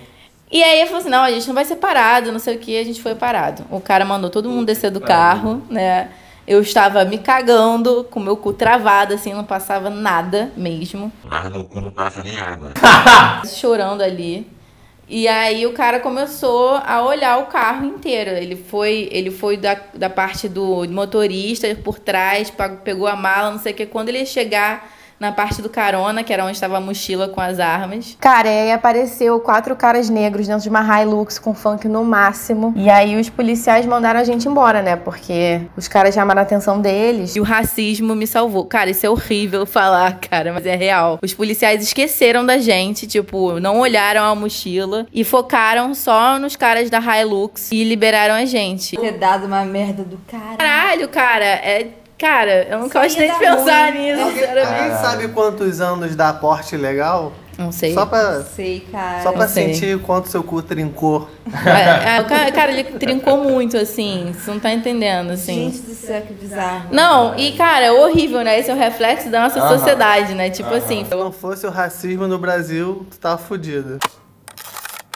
E 0.51 0.61
aí 0.61 0.81
eu 0.81 0.87
falei 0.87 1.03
assim, 1.03 1.11
não, 1.11 1.23
a 1.23 1.31
gente 1.31 1.47
não 1.47 1.55
vai 1.55 1.65
ser 1.65 1.77
parado, 1.77 2.33
não 2.33 2.41
sei 2.41 2.57
o 2.57 2.59
que, 2.59 2.77
a 2.77 2.85
gente 2.85 3.01
foi 3.01 3.15
parado. 3.15 3.65
O 3.71 3.81
cara 3.81 4.05
mandou 4.05 4.31
todo 4.31 4.49
mundo 4.51 4.67
descer 4.67 4.91
do 4.91 5.01
carro, 5.01 5.63
né? 5.71 6.09
Eu 6.49 6.63
estava 6.63 7.05
me 7.05 7.19
cagando, 7.19 8.05
com 8.11 8.19
meu 8.19 8.35
cu 8.35 8.55
travado, 8.55 9.13
assim, 9.13 9.35
não 9.35 9.45
passava 9.45 9.91
nada 9.91 10.51
mesmo. 10.57 11.13
Mas 11.23 11.53
no 11.53 11.63
cu 11.65 11.79
não 11.79 11.91
passa 11.91 12.23
nem 12.23 12.41
água. 12.41 12.73
chorando 13.45 14.01
ali. 14.01 14.51
E 15.07 15.29
aí 15.29 15.67
o 15.67 15.75
cara 15.75 16.01
começou 16.01 16.77
a 16.77 17.03
olhar 17.05 17.37
o 17.39 17.47
carro 17.47 17.85
inteiro. 17.85 18.31
Ele 18.31 18.57
foi, 18.57 19.11
ele 19.13 19.31
foi 19.31 19.59
da, 19.59 19.77
da 19.93 20.09
parte 20.09 20.49
do 20.49 20.89
motorista 20.89 21.69
por 21.85 21.99
trás, 21.99 22.51
pegou 22.83 23.07
a 23.07 23.15
mala, 23.15 23.51
não 23.51 23.59
sei 23.59 23.75
o 23.75 23.77
que. 23.77 23.85
Quando 23.85 24.09
ele 24.09 24.21
ia 24.21 24.27
chegar 24.27 24.91
na 25.19 25.33
parte 25.33 25.61
do 25.61 25.69
carona, 25.69 26.23
que 26.23 26.33
era 26.33 26.45
onde 26.45 26.53
estava 26.53 26.77
a 26.77 26.81
mochila 26.81 27.29
com 27.29 27.41
as 27.41 27.59
armas. 27.59 28.17
Cara, 28.21 28.49
e 28.49 28.61
aí 28.63 28.73
apareceu 28.73 29.39
quatro 29.41 29.75
caras 29.75 30.09
negros 30.09 30.47
dentro 30.47 30.63
de 30.63 30.69
uma 30.69 31.03
Hilux 31.03 31.39
com 31.39 31.55
funk 31.55 31.89
no 31.89 32.05
máximo. 32.05 32.73
E 32.77 32.89
aí 32.89 33.19
os 33.19 33.29
policiais 33.29 33.85
mandaram 33.87 34.21
a 34.21 34.25
gente 34.25 34.49
embora, 34.49 34.83
né? 34.83 34.97
Porque 34.97 35.61
os 35.77 35.89
caras 35.89 36.15
chamaram 36.15 36.41
a 36.41 36.43
atenção 36.43 36.81
deles. 36.81 37.35
E 37.35 37.41
o 37.41 37.45
racismo 37.45 38.15
me 38.15 38.27
salvou. 38.27 38.65
Cara, 38.65 38.91
isso 38.91 39.05
é 39.05 39.11
horrível 39.11 39.65
falar, 39.67 40.19
cara, 40.21 40.53
mas 40.53 40.67
é 40.67 40.77
real. 40.77 41.19
Os 41.23 41.35
policiais 41.35 41.83
esqueceram 41.83 42.45
da 42.47 42.59
gente, 42.59 43.07
tipo, 43.07 43.59
não 43.61 43.81
olharam 43.81 44.25
a 44.25 44.35
mochila 44.35 45.07
e 45.13 45.25
focaram 45.25 45.95
só 45.95 46.39
nos 46.39 46.57
caras 46.57 46.91
da 46.91 47.01
Hilux 47.01 47.73
e 47.73 47.85
liberaram 47.85 48.35
a 48.35 48.45
gente. 48.45 48.97
Ter 48.97 49.13
dado 49.13 49.47
uma 49.47 49.65
merda 49.65 50.03
do 50.05 50.19
cara. 50.29 50.57
Caralho, 50.57 51.09
cara, 51.09 51.45
é. 51.45 51.89
Cara, 52.19 52.67
eu 52.69 52.79
não 52.81 52.89
gosto 52.89 53.17
nem 53.19 53.33
de 53.33 53.39
pensar 53.39 53.93
ruim. 53.93 54.01
nisso, 54.01 54.23
Alguém 54.23 54.39
sinceramente. 54.41 55.01
sabe 55.01 55.29
quantos 55.29 55.81
anos 55.81 56.17
dá 56.17 56.33
porte 56.33 56.77
legal? 56.77 57.33
Não 57.57 57.73
sei. 57.73 57.93
Só 57.93 58.07
pra, 58.07 58.43
Sei, 58.43 58.87
cara. 58.93 59.23
só 59.23 59.33
pra 59.33 59.43
não 59.47 59.49
sei. 59.49 59.75
sentir 59.75 59.97
o 59.97 60.01
quanto 60.01 60.29
seu 60.29 60.43
cu 60.45 60.63
trincou. 60.63 61.29
É, 61.67 62.17
é, 62.17 62.21
o 62.21 62.25
cara, 62.27 62.53
cara, 62.53 62.71
ele 62.73 62.85
trincou 62.85 63.37
muito, 63.43 63.77
assim. 63.77 64.33
Você 64.33 64.51
não 64.51 64.61
tá 64.61 64.73
entendendo, 64.73 65.31
assim. 65.33 65.71
Gente 65.73 65.81
do 65.83 65.95
céu, 65.95 66.23
que 66.23 66.35
bizarro. 66.35 66.89
Não, 66.93 67.37
e, 67.37 67.53
cara, 67.53 67.87
é 67.87 67.91
horrível, 67.93 68.43
né? 68.43 68.59
Esse 68.61 68.71
é 68.71 68.75
o 68.75 68.77
reflexo 68.79 69.29
da 69.29 69.41
nossa 69.41 69.61
sociedade, 69.69 70.35
né? 70.35 70.51
Tipo 70.51 70.73
assim. 70.73 71.05
Se 71.05 71.15
não 71.17 71.33
fosse 71.33 71.67
o 71.67 71.71
racismo 71.71 72.29
no 72.29 72.39
Brasil, 72.39 73.05
tu 73.11 73.19
tava 73.19 73.39
fudido. 73.39 73.99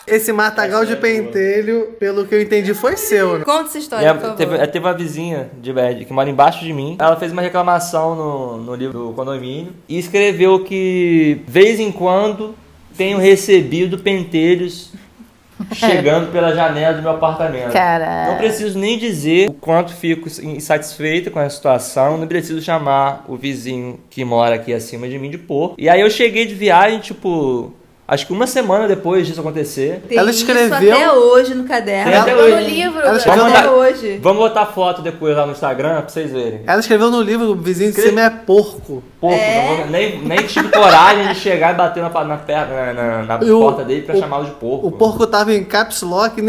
Esse 0.07 0.33
matagal 0.33 0.85
de 0.85 0.97
pentelho, 0.97 1.95
pelo 1.99 2.27
que 2.27 2.35
eu 2.35 2.43
entendi, 2.43 2.75
foi 2.75 2.97
seu, 2.97 3.39
né? 3.39 3.45
Conta 3.45 3.69
essa 3.69 3.79
história, 3.79 4.11
a- 4.11 4.15
por 4.15 4.21
favor. 4.23 4.37
teve, 4.37 4.59
teve 4.67 4.85
uma 4.85 4.95
vizinha 4.95 5.51
de 5.61 5.73
Bad 5.73 6.05
que 6.05 6.13
mora 6.13 6.29
embaixo 6.29 6.65
de 6.65 6.73
mim. 6.73 6.97
Ela 6.99 7.17
fez 7.17 7.31
uma 7.33 7.43
reclamação 7.43 8.15
no, 8.17 8.57
no 8.59 8.75
livro 8.75 8.99
do 9.09 9.13
condomínio 9.13 9.73
e 9.89 9.99
escreveu 9.99 10.65
que, 10.65 11.43
vez 11.47 11.79
em 11.79 11.93
quando, 11.93 12.55
tenho 12.97 13.19
recebido 13.19 13.97
pentelhos 13.99 14.93
chegando 15.73 16.33
pela 16.33 16.53
janela 16.53 16.97
do 16.97 17.03
meu 17.03 17.13
apartamento. 17.13 17.73
Cara. 17.73 18.27
Não 18.27 18.37
preciso 18.37 18.77
nem 18.79 18.99
dizer 18.99 19.49
o 19.49 19.53
quanto 19.53 19.93
fico 19.95 20.29
insatisfeita 20.43 21.31
com 21.31 21.39
a 21.39 21.49
situação, 21.49 22.17
não 22.19 22.27
preciso 22.27 22.61
chamar 22.61 23.25
o 23.29 23.37
vizinho 23.37 24.01
que 24.11 24.25
mora 24.25 24.57
aqui 24.57 24.73
acima 24.75 25.09
de 25.09 25.17
mim 25.19 25.31
de 25.31 25.39
porco. 25.39 25.77
E 25.79 25.89
aí 25.89 26.01
eu 26.01 26.11
cheguei 26.11 26.45
de 26.45 26.55
viagem, 26.55 26.99
tipo, 26.99 27.73
acho 28.15 28.27
que 28.27 28.33
uma 28.33 28.47
semana 28.47 28.87
depois 28.87 29.27
disso 29.27 29.41
acontecer. 29.41 30.03
Tem 30.09 30.19
Ela 30.19 30.31
isso 30.31 30.41
escreveu- 30.45 30.93
até 30.95 31.13
hoje 31.13 31.55
no 31.55 31.65
caderno. 31.65 32.11
Tem 32.11 32.21
até 32.21 32.35
No 32.35 32.41
hoje. 32.41 32.71
livro, 32.71 33.01
Ela 33.01 33.17
escreveu 33.17 33.43
Vamos 33.45 33.59
Até 33.59 33.71
hoje. 33.71 34.19
Vamos 34.23 34.39
botar 34.43 34.67
foto 34.67 35.03
depois 35.03 35.37
lá 35.37 35.47
no 35.47 35.53
Instagram 35.53 36.01
pra 36.01 36.09
vocês 36.09 36.31
verem. 36.31 36.61
Ela 36.67 36.81
escreveu 36.81 37.11
no 37.11 37.21
livro, 37.23 37.51
o 37.53 37.55
vizinho 37.57 37.93
de 37.93 38.01
cima 38.01 38.21
é 38.23 38.31
porco. 38.31 39.03
Porco, 39.21 39.37
não 39.37 39.77
vou- 39.77 39.87
nem, 39.87 40.19
nem 40.21 40.39
tive 40.47 40.69
coragem 40.71 41.29
de 41.29 41.35
chegar 41.37 41.73
e 41.75 41.77
bater 41.77 42.03
na, 42.03 42.25
na, 42.25 42.37
perna- 42.37 42.93
na, 42.93 43.23
na- 43.23 43.39
na 43.39 43.45
E 43.45 43.51
o- 43.51 43.61
porta 43.61 43.85
dele 43.85 44.03
pra 44.03 44.17
chamá-lo 44.17 44.45
de 44.47 44.51
porco. 44.53 44.87
O 44.89 44.93
porco 44.93 45.27
tava 45.27 45.55
em 45.55 45.65
caps 45.65 46.03
lock 46.03 46.39
e 46.39 46.43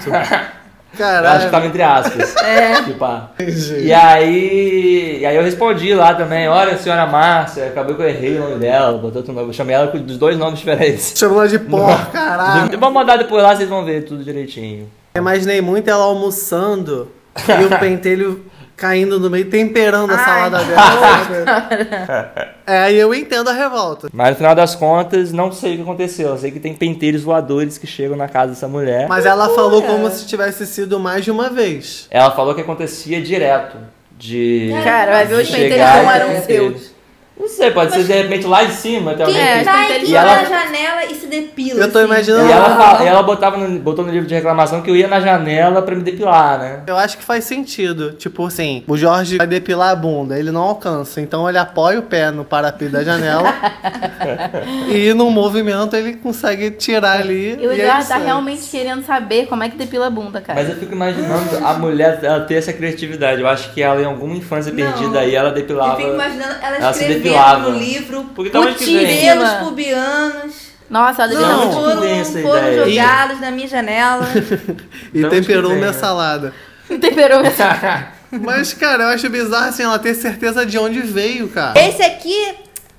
Eu 1.02 1.08
acho 1.08 1.16
que 1.18 1.22
Caralho. 1.22 1.50
tava 1.50 1.66
entre 1.66 1.82
aspas. 1.82 2.34
É. 2.46 2.82
Tipo, 2.82 3.04
ah. 3.04 3.30
E 3.38 3.92
aí. 3.92 5.18
E 5.20 5.26
aí 5.26 5.36
eu 5.36 5.42
respondi 5.42 5.94
lá 5.94 6.14
também, 6.14 6.48
olha, 6.48 6.76
senhora 6.78 7.06
Márcia, 7.06 7.66
acabou 7.66 7.94
que 7.94 8.02
eu 8.02 8.08
errei 8.08 8.36
o 8.36 8.40
nome 8.40 8.56
dela, 8.56 8.92
botou 8.98 9.18
outro 9.18 9.32
nome. 9.32 9.48
Eu 9.48 9.52
chamei 9.52 9.74
ela 9.74 9.88
com 9.88 9.98
dos 9.98 10.16
dois 10.18 10.36
nomes 10.38 10.58
diferentes. 10.60 11.12
Chamou 11.18 11.38
ela 11.40 11.48
de 11.48 11.58
porco, 11.58 12.12
caralho. 12.12 12.78
Vamos 12.78 12.94
mandar 12.94 13.16
depois 13.18 13.42
lá, 13.42 13.54
vocês 13.56 13.68
vão 13.68 13.84
ver 13.84 14.02
tudo 14.04 14.22
direitinho. 14.22 14.88
Eu 15.14 15.20
Imaginei 15.20 15.60
muito 15.60 15.88
ela 15.88 16.04
almoçando 16.04 17.10
e 17.36 17.64
o 17.64 17.68
pentelho 17.80 18.44
caindo 18.76 19.18
no 19.18 19.30
meio, 19.30 19.48
temperando 19.48 20.12
a 20.12 20.18
salada 20.18 20.58
dela. 20.64 22.32
É, 22.66 22.78
aí 22.78 22.96
eu 22.96 23.14
entendo 23.14 23.48
a 23.48 23.52
revolta. 23.52 24.08
Mas 24.12 24.30
no 24.30 24.36
final 24.36 24.54
das 24.54 24.74
contas, 24.74 25.32
não 25.32 25.50
sei 25.50 25.74
o 25.74 25.76
que 25.76 25.82
aconteceu. 25.82 26.28
Eu 26.28 26.38
sei 26.38 26.50
que 26.50 26.60
tem 26.60 26.74
penteiros 26.74 27.22
voadores 27.22 27.78
que 27.78 27.86
chegam 27.86 28.16
na 28.16 28.28
casa 28.28 28.52
dessa 28.52 28.68
mulher. 28.68 29.08
Mas 29.08 29.24
ela 29.24 29.48
falou 29.50 29.82
como 29.82 30.10
se 30.10 30.26
tivesse 30.26 30.66
sido 30.66 31.00
mais 31.00 31.24
de 31.24 31.30
uma 31.30 31.48
vez. 31.48 32.06
Ela 32.10 32.30
falou 32.32 32.54
que 32.54 32.60
acontecia 32.60 33.20
direto. 33.22 33.78
De. 34.18 34.70
Cara, 34.82 35.12
vai 35.12 35.26
ver 35.26 35.42
os 35.42 35.50
penteiros 35.50 35.78
não 35.78 36.10
eram 36.10 36.42
seus. 36.42 36.95
Não 37.38 37.48
sei, 37.48 37.70
pode 37.70 37.92
ser 37.92 38.04
de 38.04 38.12
repente 38.12 38.46
lá 38.46 38.64
de 38.64 38.72
cima. 38.72 39.14
Tem 39.14 39.26
alguém 39.26 39.40
É, 39.40 39.58
que- 39.58 39.64
Vai 39.64 39.90
E 39.92 39.96
aqui 39.96 40.16
ela- 40.16 40.36
na 40.36 40.44
janela 40.44 41.04
e 41.04 41.14
se 41.14 41.26
depila. 41.26 41.80
Eu 41.80 41.92
tô 41.92 41.98
assim. 41.98 42.06
imaginando- 42.06 42.48
E 42.48 42.52
ela, 42.52 42.76
fala- 42.76 43.04
e 43.04 43.06
ela 43.06 43.22
botava 43.22 43.56
no, 43.58 43.78
botou 43.78 44.04
no 44.04 44.10
livro 44.10 44.26
de 44.26 44.34
reclamação 44.34 44.80
que 44.82 44.90
eu 44.90 44.96
ia 44.96 45.06
na 45.06 45.20
janela 45.20 45.82
pra 45.82 45.94
me 45.94 46.02
depilar, 46.02 46.58
né? 46.58 46.80
Eu 46.86 46.96
acho 46.96 47.18
que 47.18 47.24
faz 47.24 47.44
sentido. 47.44 48.12
Tipo 48.12 48.46
assim, 48.46 48.82
o 48.88 48.96
Jorge 48.96 49.36
vai 49.36 49.46
depilar 49.46 49.90
a 49.90 49.96
bunda, 49.96 50.38
ele 50.38 50.50
não 50.50 50.62
alcança. 50.62 51.20
Então 51.20 51.48
ele 51.48 51.58
apoia 51.58 51.98
o 51.98 52.02
pé 52.02 52.30
no 52.30 52.44
parapeito 52.44 52.92
da 52.94 53.04
janela. 53.04 53.52
e 54.88 55.12
no 55.14 55.30
movimento 55.30 55.94
ele 55.94 56.14
consegue 56.14 56.70
tirar 56.70 57.20
ali. 57.20 57.56
E 57.60 57.66
o 57.66 57.72
e 57.72 57.80
Eduardo 57.80 58.08
tá 58.08 58.16
realmente 58.16 58.62
querendo 58.70 59.04
saber 59.04 59.46
como 59.46 59.62
é 59.62 59.68
que 59.68 59.76
depila 59.76 60.06
a 60.06 60.10
bunda, 60.10 60.40
cara. 60.40 60.58
Mas 60.60 60.70
eu 60.70 60.76
fico 60.76 60.92
imaginando 60.94 61.64
a 61.64 61.74
mulher 61.74 62.18
ela 62.22 62.40
ter 62.40 62.54
essa 62.54 62.72
criatividade. 62.72 63.40
Eu 63.40 63.48
acho 63.48 63.72
que 63.72 63.82
ela, 63.82 64.00
em 64.00 64.04
alguma 64.04 64.34
infância 64.34 64.72
Não. 64.72 64.76
perdida 64.76 65.20
aí, 65.20 65.34
ela 65.34 65.50
Eu 65.50 65.54
depilava. 65.54 65.96
fico 65.96 66.08
imaginando 66.14 66.54
ela, 66.62 66.76
ela 66.76 66.92
se 66.92 67.04
depilava. 67.30 67.70
no 67.70 67.78
livro 67.78 68.24
Porque 68.34 68.50
vem? 68.84 69.20
pelos 69.20 69.50
pubianos 69.54 70.54
Nossa, 70.88 71.24
ela 71.24 71.32
Não, 71.34 71.72
foram, 71.72 72.02
foram 72.42 72.58
ideia? 72.68 72.84
jogados 72.90 73.40
na 73.40 73.50
minha 73.50 73.68
janela. 73.68 74.26
E 75.12 75.22
que 75.22 75.28
temperou 75.30 75.74
minha 75.74 75.92
salada. 75.92 76.52
Temperou 76.88 77.40
Mas, 78.42 78.72
cara, 78.74 79.04
eu 79.04 79.08
acho 79.08 79.28
bizarro 79.30 79.68
assim, 79.68 79.82
ela 79.82 79.98
ter 79.98 80.14
certeza 80.14 80.64
de 80.66 80.78
onde 80.78 81.00
veio, 81.00 81.48
cara. 81.48 81.78
Esse 81.80 82.02
aqui 82.02 82.54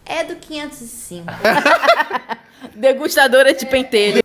é 0.05 0.23
do 0.23 0.35
505. 0.35 1.25
Degustadora 2.75 3.53
de 3.53 3.65
pentelho. 3.65 4.21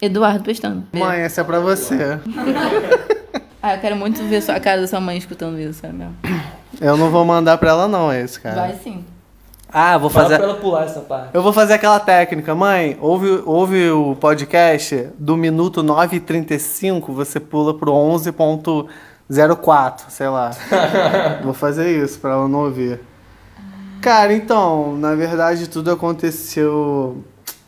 Eduardo 0.00 0.42
prestando. 0.44 0.86
Mãe, 0.92 1.20
essa 1.20 1.40
é 1.40 1.44
pra 1.44 1.60
você. 1.60 2.18
Ah, 3.62 3.74
eu 3.74 3.80
quero 3.80 3.96
muito 3.96 4.22
ver 4.24 4.42
sua- 4.42 4.56
a 4.56 4.60
cara 4.60 4.80
da 4.82 4.86
sua 4.86 5.00
mãe 5.00 5.16
escutando 5.16 5.58
isso, 5.58 5.80
sabe 5.80 5.94
mesmo? 5.94 6.16
Eu 6.80 6.96
não 6.96 7.10
vou 7.10 7.24
mandar 7.24 7.56
pra 7.58 7.70
ela, 7.70 7.88
não, 7.88 8.12
esse, 8.12 8.38
cara. 8.40 8.56
Vai 8.56 8.74
sim. 8.82 9.04
Ah, 9.76 9.98
vou 9.98 10.08
Fala 10.08 10.26
fazer. 10.26 10.38
pra 10.38 10.46
ela 10.46 10.54
pular 10.56 10.84
essa 10.84 11.00
parte. 11.00 11.30
Eu 11.34 11.42
vou 11.42 11.52
fazer 11.52 11.72
aquela 11.72 11.98
técnica. 11.98 12.54
Mãe, 12.54 12.96
ouve, 13.00 13.42
ouve 13.44 13.90
o 13.90 14.14
podcast 14.14 15.08
do 15.18 15.36
minuto 15.36 15.82
9 15.82 16.16
e 16.16 16.20
35, 16.20 17.12
você 17.12 17.40
pula 17.40 17.76
pro 17.76 17.90
11.04, 17.90 20.00
sei 20.10 20.28
lá. 20.28 20.52
vou 21.42 21.52
fazer 21.52 21.90
isso 21.90 22.20
pra 22.20 22.34
ela 22.34 22.46
não 22.46 22.66
ouvir. 22.66 23.00
Cara, 24.00 24.32
então, 24.32 24.96
na 24.96 25.16
verdade 25.16 25.68
tudo 25.68 25.90
aconteceu. 25.90 27.24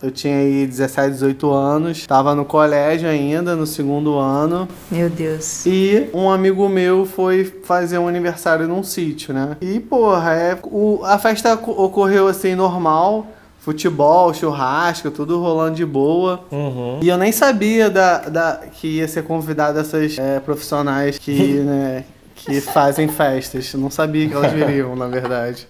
Eu 0.06 0.12
tinha 0.12 0.36
aí 0.36 0.64
17, 0.68 1.10
18 1.14 1.50
anos, 1.50 2.06
tava 2.06 2.32
no 2.32 2.44
colégio 2.44 3.08
ainda, 3.08 3.56
no 3.56 3.66
segundo 3.66 4.16
ano. 4.16 4.68
Meu 4.88 5.10
Deus. 5.10 5.66
E 5.66 6.08
um 6.14 6.30
amigo 6.30 6.68
meu 6.68 7.04
foi 7.04 7.44
fazer 7.64 7.98
um 7.98 8.06
aniversário 8.06 8.68
num 8.68 8.84
sítio, 8.84 9.34
né? 9.34 9.56
E, 9.60 9.80
porra, 9.80 10.32
é, 10.32 10.56
o, 10.62 11.00
a 11.02 11.18
festa 11.18 11.56
co- 11.56 11.72
ocorreu 11.72 12.28
assim, 12.28 12.54
normal. 12.54 13.26
Futebol, 13.58 14.32
churrasco, 14.32 15.10
tudo 15.10 15.40
rolando 15.40 15.75
de 15.75 15.84
boa. 15.84 16.44
Uhum. 16.52 17.00
E 17.02 17.08
eu 17.08 17.18
nem 17.18 17.32
sabia 17.32 17.90
da, 17.90 18.18
da, 18.20 18.60
que 18.72 18.98
ia 18.98 19.08
ser 19.08 19.25
convidado 19.25 19.80
essas 19.80 20.16
é, 20.20 20.38
profissionais 20.38 21.18
que, 21.18 21.32
né, 21.66 22.04
que 22.36 22.60
fazem 22.60 23.08
festas. 23.08 23.75
Eu 23.75 23.80
não 23.80 23.90
sabia 23.90 24.28
que 24.28 24.34
elas 24.34 24.52
viriam, 24.52 24.94
na 24.94 25.08
verdade. 25.08 25.66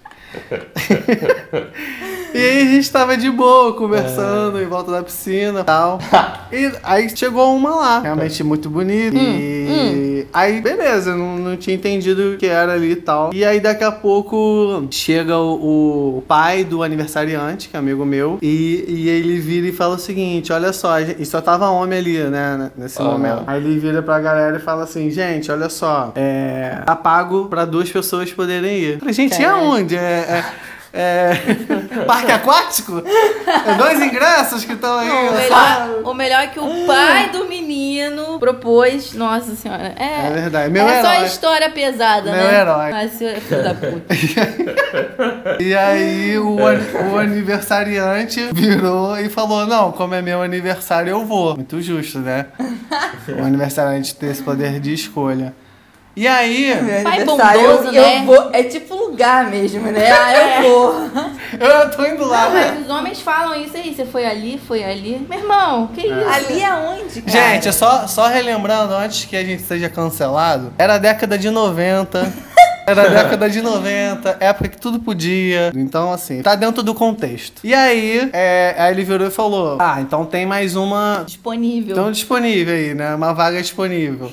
E 2.37 2.45
aí 2.45 2.63
a 2.63 2.71
gente 2.73 2.91
tava 2.91 3.17
de 3.17 3.31
boa, 3.31 3.73
conversando 3.75 4.61
em 4.61 4.67
volta 4.67 4.91
da 4.93 5.03
piscina 5.03 5.61
e 5.61 5.65
tal. 5.65 5.99
E 6.53 6.71
aí 6.85 7.09
chegou 7.15 7.57
uma 7.57 7.71
lá, 7.75 7.99
realmente 8.01 8.45
muito 8.45 8.71
bonita. 8.71 9.17
e 9.19 10.25
aí, 10.33 10.61
beleza, 10.61 11.15
não, 11.15 11.37
não 11.37 11.57
tinha 11.57 11.75
entendido 11.75 12.35
o 12.35 12.37
que 12.39 12.47
era 12.47 12.75
ali 12.75 12.93
e 12.93 12.97
tal. 12.97 13.31
E 13.35 13.45
aí 13.45 13.59
daqui 13.59 13.83
a 13.83 13.91
pouco 13.91 14.87
chega 14.91 15.37
o, 15.37 16.19
o 16.19 16.23
pai 16.23 16.63
do 16.63 16.85
aniversariante, 16.85 17.69
que 17.69 17.77
é 17.77 17.81
amigo 17.81 18.05
meu, 18.05 18.39
e, 18.41 18.85
e 18.87 19.09
ele 19.09 19.39
vira 19.41 19.67
e 19.67 19.73
fala 19.73 19.97
o 19.97 19.99
seguinte: 19.99 20.53
olha 20.53 20.73
só, 20.73 21.01
e 21.01 21.27
só 21.27 21.41
tava 21.41 21.69
homem 21.69 21.99
ali, 21.99 22.19
né, 22.19 22.71
nesse 22.77 23.03
Aham. 23.03 23.11
momento. 23.13 23.43
Aí 23.47 23.61
ele 23.61 23.79
vira 23.81 24.01
pra 24.01 24.21
galera 24.21 24.57
e 24.57 24.61
fala 24.61 24.85
assim: 24.85 25.11
gente, 25.11 25.51
olha 25.51 25.69
só, 25.69 26.13
é. 26.15 26.79
Tá 26.87 26.95
pago 26.95 27.47
pra 27.47 27.65
duas 27.65 27.91
pessoas 27.91 28.33
poderem 28.33 28.79
ir. 28.79 28.99
Falei, 29.01 29.13
gente, 29.15 29.35
e 29.35 29.45
Caralho. 29.45 29.65
aonde? 29.67 29.97
É. 29.97 30.01
é- 30.01 30.45
é, 30.99 31.33
Parque 32.07 32.33
aquático? 32.33 33.03
É 33.67 33.75
dois 33.75 34.01
ingressos 34.01 34.65
que 34.65 34.73
estão 34.73 34.99
aí. 34.99 35.09
O 35.09 35.29
ó. 35.29 35.33
melhor, 35.33 36.01
o 36.05 36.15
melhor 36.15 36.43
é 36.43 36.47
que 36.49 36.61
o 36.61 36.87
pai 36.87 37.29
do 37.31 37.45
menino 37.47 38.39
propôs. 38.39 39.13
Nossa 39.15 39.55
senhora. 39.55 39.95
É, 39.99 40.27
É 40.27 40.31
verdade. 40.31 40.73
Meu 40.73 40.87
é 40.89 41.03
só 41.03 41.13
herói. 41.15 41.27
história 41.27 41.71
pesada, 41.71 42.31
Meu 42.33 42.45
né? 42.45 42.61
herói. 42.61 42.91
Mas 42.91 43.13
filho 43.19 43.63
da 43.63 43.75
puta. 43.75 44.15
E 45.61 45.75
aí 45.75 46.39
o, 46.39 46.57
o 46.57 47.19
aniversariante 47.19 48.49
virou 48.53 49.19
e 49.19 49.29
falou: 49.29 49.67
Não, 49.67 49.93
como 49.93 50.15
é 50.15 50.23
meu 50.23 50.43
aniversário, 50.43 51.11
eu 51.11 51.25
vou. 51.25 51.55
Muito 51.57 51.81
justo, 51.81 52.19
né? 52.19 52.47
O 53.39 53.45
aniversariante 53.45 54.15
ter 54.15 54.27
esse 54.27 54.43
poder 54.43 54.81
de 54.81 54.93
escolha. 54.93 55.55
E 56.15 56.27
aí, 56.27 56.75
Meu 56.83 57.03
Pai 57.03 57.25
bondoso, 57.25 57.89
eu, 57.89 57.93
né? 57.93 58.21
eu 58.21 58.25
vou. 58.25 58.51
É 58.53 58.63
tipo 58.63 58.95
lugar 58.95 59.51
mesmo, 59.51 59.83
né? 59.93 60.11
Ah, 60.11 60.63
eu 60.63 60.63
vou. 60.63 61.11
Eu 61.65 61.91
tô 61.91 62.05
indo 62.05 62.27
lá, 62.27 62.45
Não, 62.47 62.53
né? 62.55 62.73
mas 62.77 62.85
os 62.85 62.91
homens 62.91 63.21
falam 63.21 63.61
isso 63.61 63.77
aí. 63.77 63.95
Você 63.95 64.05
foi 64.05 64.25
ali, 64.27 64.61
foi 64.67 64.85
ali. 64.85 65.25
Meu 65.29 65.39
irmão, 65.39 65.89
que 65.89 66.07
isso? 66.07 66.29
Ali 66.29 66.65
aonde, 66.65 67.23
cara? 67.23 67.31
Gente, 67.39 67.73
só, 67.73 68.07
só 68.07 68.27
relembrando, 68.27 68.95
antes 68.95 69.25
que 69.25 69.37
a 69.37 69.45
gente 69.45 69.63
seja 69.63 69.89
cancelado, 69.89 70.73
era 70.79 70.95
a 70.95 70.99
década 70.99 71.39
de 71.39 71.51
90. 71.51 72.33
Era 72.87 73.03
a 73.03 73.09
década 73.09 73.51
de 73.51 73.61
90, 73.61 74.37
época 74.39 74.69
que 74.69 74.81
tudo 74.81 75.01
podia. 75.01 75.73
Então, 75.75 76.13
assim, 76.13 76.41
tá 76.41 76.55
dentro 76.55 76.83
do 76.83 76.95
contexto. 76.95 77.61
E 77.65 77.75
aí, 77.75 78.31
é, 78.33 78.75
aí 78.79 78.93
ele 78.93 79.03
virou 79.03 79.27
e 79.27 79.31
falou: 79.31 79.77
Ah, 79.81 80.01
então 80.01 80.25
tem 80.25 80.47
mais 80.47 80.77
uma 80.77 81.25
Disponível. 81.27 81.97
Estão 81.97 82.13
disponível 82.13 82.75
aí, 82.75 82.95
né? 82.95 83.15
Uma 83.15 83.33
vaga 83.33 83.61
disponível. 83.61 84.31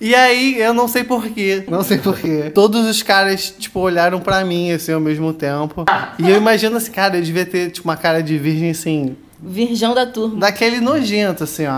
e 0.00 0.14
aí, 0.14 0.60
eu 0.60 0.74
não 0.74 0.88
sei 0.88 1.04
porquê. 1.04 1.64
Não 1.68 1.82
sei 1.82 1.98
porquê. 1.98 2.50
Todos 2.52 2.84
os 2.86 3.02
caras, 3.02 3.54
tipo, 3.56 3.78
olharam 3.80 4.18
pra 4.18 4.44
mim, 4.44 4.72
assim, 4.72 4.92
ao 4.92 5.00
mesmo 5.00 5.32
tempo. 5.32 5.84
E 6.18 6.28
eu 6.28 6.36
imagino 6.36 6.76
assim, 6.76 6.90
cara, 6.90 7.16
eu 7.16 7.22
devia 7.22 7.46
ter, 7.46 7.70
tipo, 7.70 7.88
uma 7.88 7.96
cara 7.96 8.22
de 8.22 8.36
virgem, 8.38 8.70
assim, 8.70 9.16
Virgão 9.44 9.92
da 9.94 10.06
turma. 10.06 10.38
daquele 10.38 10.80
nojento, 10.80 11.44
assim, 11.44 11.66
ó? 11.66 11.72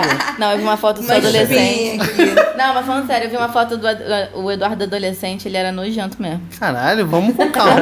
Não, 0.38 0.52
eu 0.52 0.58
vi 0.58 0.62
uma 0.64 0.76
foto 0.76 1.00
do 1.00 1.06
seu 1.06 1.16
adolescente. 1.16 2.04
Não, 2.56 2.74
mas 2.74 2.84
falando 2.86 3.06
sério, 3.06 3.26
eu 3.26 3.30
vi 3.30 3.36
uma 3.36 3.48
foto 3.48 3.76
do 3.78 3.86
o 4.34 4.50
Eduardo 4.50 4.84
adolescente, 4.84 5.48
ele 5.48 5.56
era 5.56 5.72
nojento 5.72 6.20
mesmo. 6.20 6.42
Caralho, 6.58 7.06
vamos 7.06 7.34
com 7.34 7.50
calma. 7.50 7.80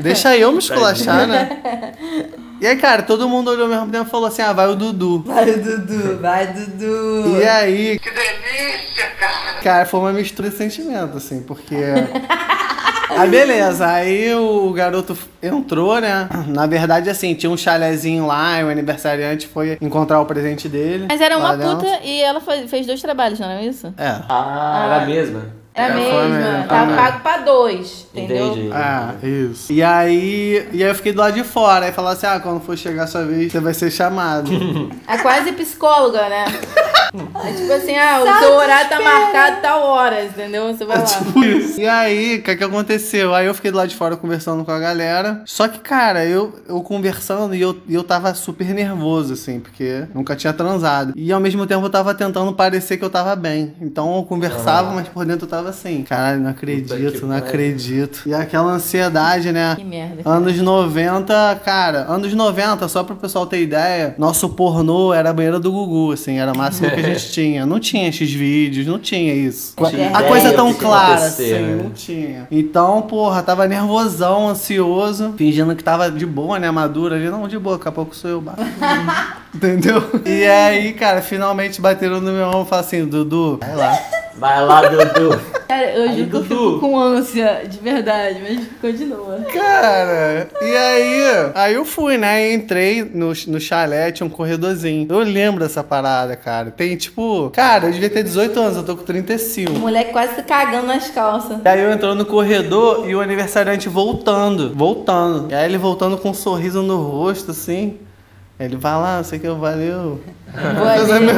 Deixa 0.00 0.36
eu 0.36 0.52
me 0.52 0.58
esculachar, 0.58 1.26
né? 1.26 1.48
E 2.60 2.66
aí, 2.66 2.76
cara, 2.76 3.02
todo 3.02 3.28
mundo 3.28 3.50
olhou 3.50 3.64
ao 3.64 3.70
mesmo 3.70 3.90
tempo 3.90 4.06
e 4.06 4.10
falou 4.10 4.26
assim: 4.26 4.42
ah, 4.42 4.52
vai 4.52 4.66
o 4.68 4.74
Dudu. 4.76 5.22
Vai, 5.26 5.46
Dudu, 5.52 6.18
vai, 6.20 6.46
Dudu. 6.46 7.40
E 7.40 7.46
aí. 7.48 7.98
Que 7.98 8.10
delícia, 8.10 9.06
cara! 9.18 9.60
Cara, 9.62 9.86
foi 9.86 10.00
uma 10.00 10.12
mistura 10.12 10.50
de 10.50 10.56
sentimento, 10.56 11.16
assim, 11.16 11.42
porque. 11.42 11.76
Aí 13.10 13.28
beleza, 13.28 13.86
aí 13.86 14.34
o 14.34 14.72
garoto 14.72 15.16
entrou, 15.42 16.00
né? 16.00 16.28
Na 16.48 16.66
verdade, 16.66 17.08
assim, 17.10 17.34
tinha 17.34 17.50
um 17.50 17.56
chalezinho 17.56 18.26
lá, 18.26 18.60
e 18.60 18.64
o 18.64 18.68
aniversariante 18.70 19.46
foi 19.46 19.76
encontrar 19.80 20.20
o 20.20 20.26
presente 20.26 20.68
dele. 20.68 21.06
Mas 21.08 21.20
era 21.20 21.36
uma 21.38 21.56
dentro. 21.56 21.76
puta 21.76 22.00
e 22.02 22.22
ela 22.22 22.40
foi- 22.40 22.66
fez 22.66 22.86
dois 22.86 23.00
trabalhos, 23.00 23.38
não 23.38 23.50
é 23.50 23.64
isso? 23.64 23.92
É. 23.98 24.16
Ah, 24.28 24.82
era 24.86 25.02
a 25.02 25.06
mesma? 25.06 25.42
Era 25.76 25.94
É, 26.00 26.10
foi 26.10 26.28
mesmo. 26.28 26.34
mesmo. 26.52 26.68
Tava 26.68 26.92
Ah. 26.92 26.96
pago 26.96 27.20
pra 27.20 27.36
dois, 27.38 28.06
entendeu? 28.14 28.46
Entendi. 28.52 28.70
Ah, 28.72 29.14
isso. 29.22 29.72
E 29.72 29.82
aí, 29.82 30.68
e 30.72 30.84
aí 30.84 30.88
eu 30.88 30.94
fiquei 30.94 31.12
do 31.12 31.18
lado 31.18 31.34
de 31.34 31.42
fora. 31.42 31.86
Aí 31.86 31.92
falaram 31.92 32.16
assim: 32.16 32.26
ah, 32.26 32.38
quando 32.38 32.60
for 32.60 32.78
chegar 32.78 33.02
a 33.04 33.06
sua 33.08 33.24
vez, 33.24 33.50
você 33.50 33.58
vai 33.58 33.74
ser 33.74 33.90
chamado. 33.90 34.52
É 35.08 35.18
quase 35.18 35.50
psicóloga, 35.50 36.28
né? 36.28 36.44
É 37.44 37.52
tipo 37.52 37.72
assim, 37.72 37.96
ah, 37.96 38.20
o 38.20 38.38
seu 38.40 38.54
horário 38.54 38.88
tá 38.88 39.00
marcado 39.00 39.62
tal 39.62 39.82
hora, 39.82 40.24
entendeu? 40.24 40.66
Você 40.74 40.84
vai 40.84 40.98
lá. 40.98 41.04
E 41.78 41.86
aí, 41.86 42.36
o 42.36 42.42
que, 42.42 42.56
que 42.56 42.64
aconteceu? 42.64 43.34
Aí 43.34 43.46
eu 43.46 43.54
fiquei 43.54 43.70
do 43.70 43.76
lado 43.76 43.88
de 43.88 43.96
fora 43.96 44.16
conversando 44.16 44.64
com 44.64 44.70
a 44.70 44.78
galera. 44.78 45.42
Só 45.44 45.68
que, 45.68 45.78
cara, 45.78 46.24
eu, 46.24 46.54
eu 46.68 46.80
conversando 46.82 47.54
e 47.54 47.60
eu, 47.60 47.76
e 47.88 47.94
eu 47.94 48.02
tava 48.02 48.32
super 48.34 48.66
nervoso, 48.68 49.34
assim, 49.34 49.60
porque 49.60 50.04
nunca 50.14 50.34
tinha 50.34 50.52
transado. 50.52 51.12
E 51.16 51.32
ao 51.32 51.40
mesmo 51.40 51.66
tempo 51.66 51.84
eu 51.84 51.90
tava 51.90 52.14
tentando 52.14 52.52
parecer 52.52 52.96
que 52.96 53.04
eu 53.04 53.10
tava 53.10 53.34
bem. 53.36 53.74
Então 53.80 54.16
eu 54.16 54.22
conversava, 54.24 54.90
mas 54.92 55.08
por 55.08 55.24
dentro 55.24 55.46
eu 55.46 55.50
tava 55.50 55.68
assim. 55.68 56.02
Caralho, 56.02 56.40
não 56.40 56.50
acredito, 56.50 57.26
não 57.26 57.36
acredito. 57.36 58.22
E 58.26 58.34
aquela 58.34 58.72
ansiedade, 58.72 59.52
né? 59.52 59.74
Que 59.76 59.84
merda. 59.84 60.22
cara. 60.22 60.36
Anos 60.36 60.56
90, 60.58 61.60
cara, 61.64 62.06
anos 62.08 62.32
90, 62.34 62.88
só 62.88 63.04
pro 63.04 63.16
pessoal 63.16 63.46
ter 63.46 63.62
ideia, 63.62 64.14
nosso 64.18 64.48
pornô 64.50 65.12
era 65.12 65.30
a 65.30 65.32
banheira 65.32 65.58
do 65.60 65.70
Gugu, 65.70 66.12
assim, 66.12 66.38
era 66.38 66.52
o 66.52 66.56
máximo 66.56 66.90
que 66.90 67.00
a 67.00 67.02
gente 67.04 67.32
tinha. 67.32 67.66
Não 67.66 67.78
tinha 67.80 68.08
esses 68.08 68.32
vídeos, 68.32 68.86
não 68.86 68.98
tinha 68.98 69.34
isso. 69.34 69.74
Tinha 69.90 70.10
a 70.16 70.22
coisa 70.22 70.52
tão 70.52 70.72
que 70.72 70.80
clara, 70.80 71.26
assim, 71.26 71.52
né? 71.52 71.80
não 71.82 71.90
tinha. 71.90 72.46
Então, 72.50 73.02
porra, 73.02 73.42
tava 73.42 73.66
nervosão, 73.66 74.48
ansioso, 74.48 75.34
fingindo 75.36 75.74
que 75.74 75.84
tava 75.84 76.10
de 76.10 76.26
boa, 76.26 76.58
né, 76.58 76.70
madura 76.70 77.16
ali. 77.16 77.28
Não, 77.28 77.48
de 77.48 77.58
boa, 77.58 77.76
daqui 77.76 77.88
a 77.88 77.92
pouco 77.92 78.14
sou 78.14 78.30
eu. 78.30 78.44
Entendeu? 79.54 80.02
E 80.24 80.44
aí, 80.44 80.92
cara, 80.92 81.22
finalmente 81.22 81.80
bateram 81.80 82.20
no 82.20 82.32
meu 82.32 82.48
ombro 82.48 82.62
e 82.62 82.68
falaram 82.68 82.86
assim, 82.86 83.04
Dudu, 83.04 83.58
vai 83.60 83.76
lá. 83.76 83.98
Vai 84.36 84.64
lá, 84.64 84.82
Dudu. 84.88 85.40
Cara, 85.74 85.90
eu 85.90 86.02
Aí, 86.04 86.16
juro 86.18 86.30
que 86.30 86.36
eu 86.36 86.42
fico 86.44 86.78
com 86.78 86.98
ânsia, 86.98 87.62
de 87.68 87.78
verdade, 87.78 88.40
mas 88.40 88.60
continua. 88.80 89.40
Cara, 89.52 90.48
e 90.62 90.76
aí? 90.76 91.50
Aí 91.52 91.74
eu 91.74 91.84
fui, 91.84 92.16
né? 92.16 92.52
Entrei 92.52 93.02
no, 93.02 93.32
no 93.48 93.60
chalé, 93.60 94.12
tinha 94.12 94.26
um 94.26 94.30
corredorzinho. 94.30 95.06
Eu 95.10 95.18
lembro 95.18 95.64
dessa 95.64 95.82
parada, 95.82 96.36
cara. 96.36 96.70
Tem 96.70 96.96
tipo. 96.96 97.50
Cara, 97.50 97.88
eu 97.88 97.92
devia 97.92 98.08
ter 98.08 98.22
18 98.22 98.60
anos, 98.60 98.76
eu 98.76 98.82
tô 98.84 98.96
com 98.96 99.02
35. 99.02 99.72
O 99.72 99.78
moleque 99.80 100.12
quase 100.12 100.36
se 100.36 100.42
cagando 100.42 100.86
nas 100.86 101.10
calças. 101.10 101.58
E 101.64 101.68
aí 101.68 101.80
eu 101.80 101.92
entrando 101.92 102.18
no 102.18 102.26
corredor 102.26 103.08
e 103.08 103.14
o 103.16 103.20
aniversariante 103.20 103.88
voltando, 103.88 104.72
voltando. 104.74 105.50
E 105.50 105.54
aí 105.54 105.64
ele 105.64 105.78
voltando 105.78 106.16
com 106.18 106.30
um 106.30 106.34
sorriso 106.34 106.82
no 106.82 107.02
rosto, 107.02 107.50
assim. 107.50 107.98
Ele 108.58 108.76
vai 108.76 108.92
lá, 108.94 109.22
sei 109.24 109.38
que, 109.38 109.48
valeu. 109.48 110.22
Vou 110.54 110.88
ali, 110.88 111.28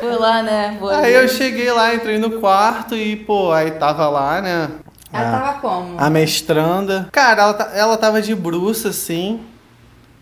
fui 0.00 0.10
lá, 0.16 0.42
né? 0.42 0.76
Vou 0.80 0.90
Aí 0.90 1.14
ali. 1.16 1.24
eu 1.24 1.28
cheguei 1.28 1.70
lá, 1.70 1.94
entrei 1.94 2.18
no 2.18 2.40
quarto 2.40 2.96
e, 2.96 3.14
pô, 3.14 3.52
aí 3.52 3.70
tava 3.72 4.08
lá, 4.08 4.40
né? 4.40 4.68
Ela 5.12 5.28
a- 5.28 5.40
tava 5.40 5.58
como? 5.60 5.94
A 5.98 6.10
mestranda. 6.10 7.08
Cara, 7.12 7.42
ela, 7.42 7.70
ela 7.74 7.96
tava 7.96 8.20
de 8.20 8.34
bruxa, 8.34 8.88
assim, 8.88 9.40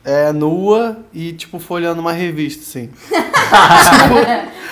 é, 0.05 0.31
nua 0.33 0.99
e, 1.15 1.33
tipo, 1.33 1.59
folhando 1.59 2.01
uma 2.03 2.13
revista, 2.13 2.63
assim. 2.63 2.91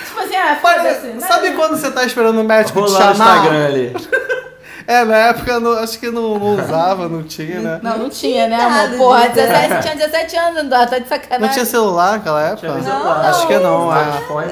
Tipo 0.05 0.19
assim, 0.19 0.35
ah, 0.35 0.57
foda-se. 0.61 1.07
né? 1.07 1.19
Sabe 1.27 1.51
quando 1.53 1.75
você 1.77 1.89
tá 1.91 2.03
esperando 2.05 2.39
o 2.39 2.43
médico 2.43 2.79
te 2.85 2.91
Rolar 2.91 3.09
no 3.09 3.15
chamar? 3.15 3.37
Instagram 3.37 3.65
ali. 3.65 3.93
É, 4.87 5.03
na 5.05 5.15
época 5.17 5.51
eu 5.51 5.59
não- 5.59 5.79
acho 5.79 5.99
que 5.99 6.09
não, 6.09 6.37
não 6.37 6.55
usava, 6.63 7.07
não 7.07 7.23
tinha, 7.23 7.59
né? 7.61 7.79
Não, 7.81 7.97
não 7.97 8.09
tinha, 8.09 8.47
né, 8.47 8.57
Nada 8.57 8.85
amor? 8.85 8.97
Porra, 8.97 9.21
disso, 9.29 9.35
17, 9.35 9.81
tinha 9.81 9.95
17 9.95 10.35
anos, 10.37 10.59
Eduardo, 10.63 10.89
tá 10.91 10.99
de 10.99 11.07
sacanagem. 11.07 11.39
Não 11.47 11.53
tinha 11.53 11.65
celular 11.65 12.11
naquela 12.13 12.43
época? 12.43 12.67
Tinha 12.69 12.83
celular. 12.83 13.25
Acho 13.29 13.47
que 13.47 13.57
não, 13.57 13.95
é. 13.95 14.01
Smartphone 14.01 14.47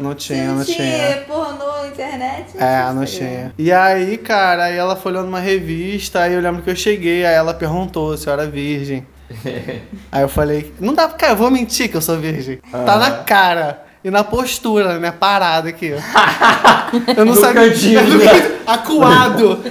não 0.00 0.14
tinha. 0.14 0.52
Não 0.52 0.64
tinha, 0.64 1.16
não 1.16 1.24
pornô, 1.24 1.86
internet. 1.86 2.46
É, 2.58 2.92
não 2.92 3.04
tinha. 3.04 3.52
E 3.58 3.72
aí, 3.72 4.16
cara, 4.18 4.64
aí 4.64 4.76
ela 4.76 4.96
foi 4.96 5.12
olhando 5.12 5.28
uma 5.28 5.40
revista, 5.40 6.20
aí 6.20 6.34
eu 6.34 6.40
lembro 6.40 6.62
que 6.62 6.70
eu 6.70 6.76
cheguei, 6.76 7.24
aí 7.24 7.34
ela 7.34 7.54
perguntou 7.54 8.16
se 8.16 8.26
eu 8.26 8.32
era 8.32 8.46
virgem. 8.46 9.06
aí 10.10 10.22
eu 10.22 10.28
falei, 10.28 10.72
não 10.80 10.94
dá, 10.94 11.06
cara, 11.08 11.32
eu 11.32 11.36
vou 11.36 11.50
mentir 11.50 11.90
que 11.90 11.96
eu 11.96 12.00
sou 12.02 12.16
virgem. 12.18 12.58
Tá 12.70 12.96
na 12.96 13.10
cara. 13.22 13.87
E 14.04 14.10
na 14.10 14.22
postura, 14.24 14.98
né? 14.98 15.10
Parada 15.10 15.68
aqui. 15.68 15.88
Eu 17.16 17.24
não 17.24 17.34
No 17.34 17.40
sabia. 17.40 17.68
cantinho, 17.68 18.00
né? 18.18 18.58
Acuado. 18.66 19.58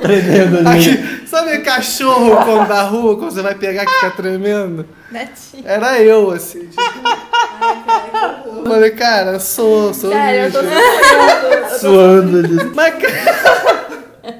Tremendo 0.00 0.58
ali. 0.68 0.90
Aqui, 0.90 1.26
sabe 1.26 1.58
cachorro 1.60 2.36
quando 2.44 2.68
da 2.68 2.82
rua, 2.82 3.16
quando 3.16 3.30
você 3.30 3.40
vai 3.42 3.54
pegar 3.54 3.86
que 3.86 3.92
fica 3.94 4.10
tremendo? 4.10 4.86
Netinho. 5.10 5.62
Era 5.64 5.98
eu, 6.00 6.30
assim. 6.30 6.66
tipo. 6.68 6.80
Eu 8.58 8.64
Falei, 8.66 8.90
cara, 8.90 9.38
sou, 9.40 9.94
sou 9.94 10.10
Sério, 10.12 10.44
eu 10.44 10.52
tô. 10.52 11.78
Suando 11.78 12.38
ali. 12.38 12.70
Mas, 12.74 12.94
ca- 12.94 14.34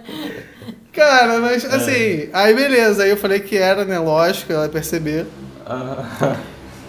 cara, 0.93 1.39
mas 1.41 1.65
assim, 1.65 2.29
aí 2.33 2.55
beleza, 2.55 3.05
aí 3.05 3.11
eu 3.11 3.17
falei 3.17 3.41
que 3.41 3.57
era, 3.57 3.85
né? 3.85 3.99
Lógico, 3.99 4.53
ela 4.53 4.65
ia 4.65 4.69
perceber. 4.69 5.27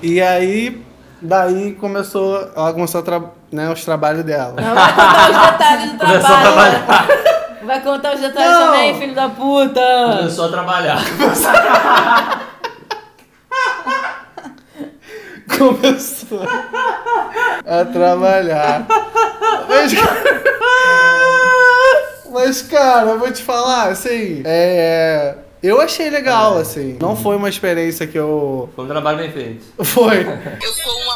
E 0.01 0.21
aí, 0.21 0.81
daí 1.21 1.73
começou, 1.73 2.49
ela 2.55 2.73
começou 2.73 3.01
a 3.01 3.03
tra... 3.03 3.21
né, 3.51 3.69
os 3.71 3.83
trabalhos 3.83 4.23
dela. 4.23 4.53
Não 4.59 4.73
vai 4.75 4.93
contar 4.93 5.29
os 5.29 5.51
detalhes 5.51 5.91
do 5.91 5.97
Começou 6.07 6.35
a 6.35 6.41
trabalho. 6.41 6.83
trabalhar. 6.85 7.07
Vai 7.63 7.81
contar 7.81 8.13
os 8.15 8.21
detalhes 8.21 8.51
Não. 8.51 8.65
também, 8.67 8.99
filho 8.99 9.15
da 9.15 9.29
puta. 9.29 9.81
Começou 10.17 10.45
a 10.45 10.49
trabalhar. 10.49 10.97
Começou 15.57 16.41
a 17.65 17.85
trabalhar. 17.85 18.85
Mas, 19.67 19.93
mas, 22.31 22.61
cara, 22.63 23.11
eu 23.11 23.19
vou 23.19 23.31
te 23.31 23.43
falar, 23.43 23.89
assim, 23.89 24.41
é. 24.45 25.35
Eu 25.63 25.81
achei 25.81 26.09
legal, 26.09 26.57
assim. 26.59 26.97
Não 27.01 27.15
foi 27.15 27.35
uma 27.35 27.49
experiência 27.49 28.05
que 28.05 28.17
eu. 28.17 28.69
Foi 28.75 28.85
um 28.85 28.87
trabalho 28.87 29.17
bem 29.17 29.31
feito. 29.31 29.65
Foi. 29.83 30.19
Eu 30.21 30.73
sou 30.73 30.93
profissional. 30.97 31.06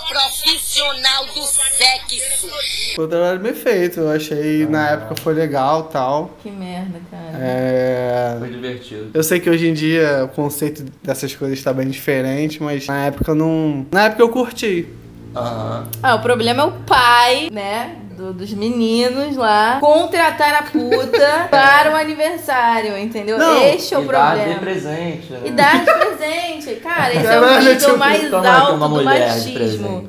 Nacional 0.81 1.25
do 1.27 1.41
Sexo. 1.43 2.49
Foi 2.95 3.05
um 3.05 3.09
trabalho 3.09 3.39
bem 3.39 3.53
feito, 3.53 3.99
eu 3.99 4.09
achei 4.11 4.65
na 4.65 4.89
época 4.91 5.15
foi 5.21 5.33
legal 5.33 5.83
tal. 5.83 6.35
Que 6.41 6.49
merda, 6.49 6.99
cara. 7.09 7.37
É. 7.39 8.35
Foi 8.39 8.49
divertido. 8.49 9.11
Eu 9.13 9.23
sei 9.23 9.39
que 9.39 9.49
hoje 9.49 9.67
em 9.67 9.73
dia 9.73 10.25
o 10.25 10.27
conceito 10.29 10.83
dessas 11.03 11.35
coisas 11.35 11.57
está 11.57 11.71
bem 11.71 11.87
diferente, 11.87 12.61
mas 12.61 12.87
na 12.87 13.05
época 13.05 13.31
eu 13.31 13.35
não. 13.35 13.85
Na 13.91 14.05
época 14.05 14.23
eu 14.23 14.29
curti. 14.29 14.87
Aham. 15.35 15.87
Ah, 16.03 16.15
o 16.15 16.19
problema 16.21 16.63
é 16.63 16.65
o 16.65 16.71
pai, 16.71 17.49
né? 17.51 17.95
do- 18.17 18.33
dos 18.33 18.53
meninos 18.53 19.35
lá 19.35 19.79
contratar 19.79 20.53
a 20.53 20.63
puta 20.63 21.47
para 21.49 21.91
o 21.91 21.95
aniversário, 21.95 22.95
entendeu? 22.97 23.37
Não, 23.37 23.57
este 23.69 23.95
é 23.95 23.97
o 23.97 24.03
e 24.03 24.07
dar 24.07 24.35
de 24.35 24.41
problema. 24.41 24.59
presente, 24.61 25.31
né? 25.31 25.39
E 25.45 25.51
dar 25.51 25.79
de 25.79 25.85
presente. 25.91 26.75
Cara, 26.81 27.13
esse 27.15 27.25
é 27.25 27.39
o 27.39 27.59
nível 27.63 27.97
mais 27.97 28.33
alto 28.33 28.73
do 28.77 29.03
machismo. 29.03 30.07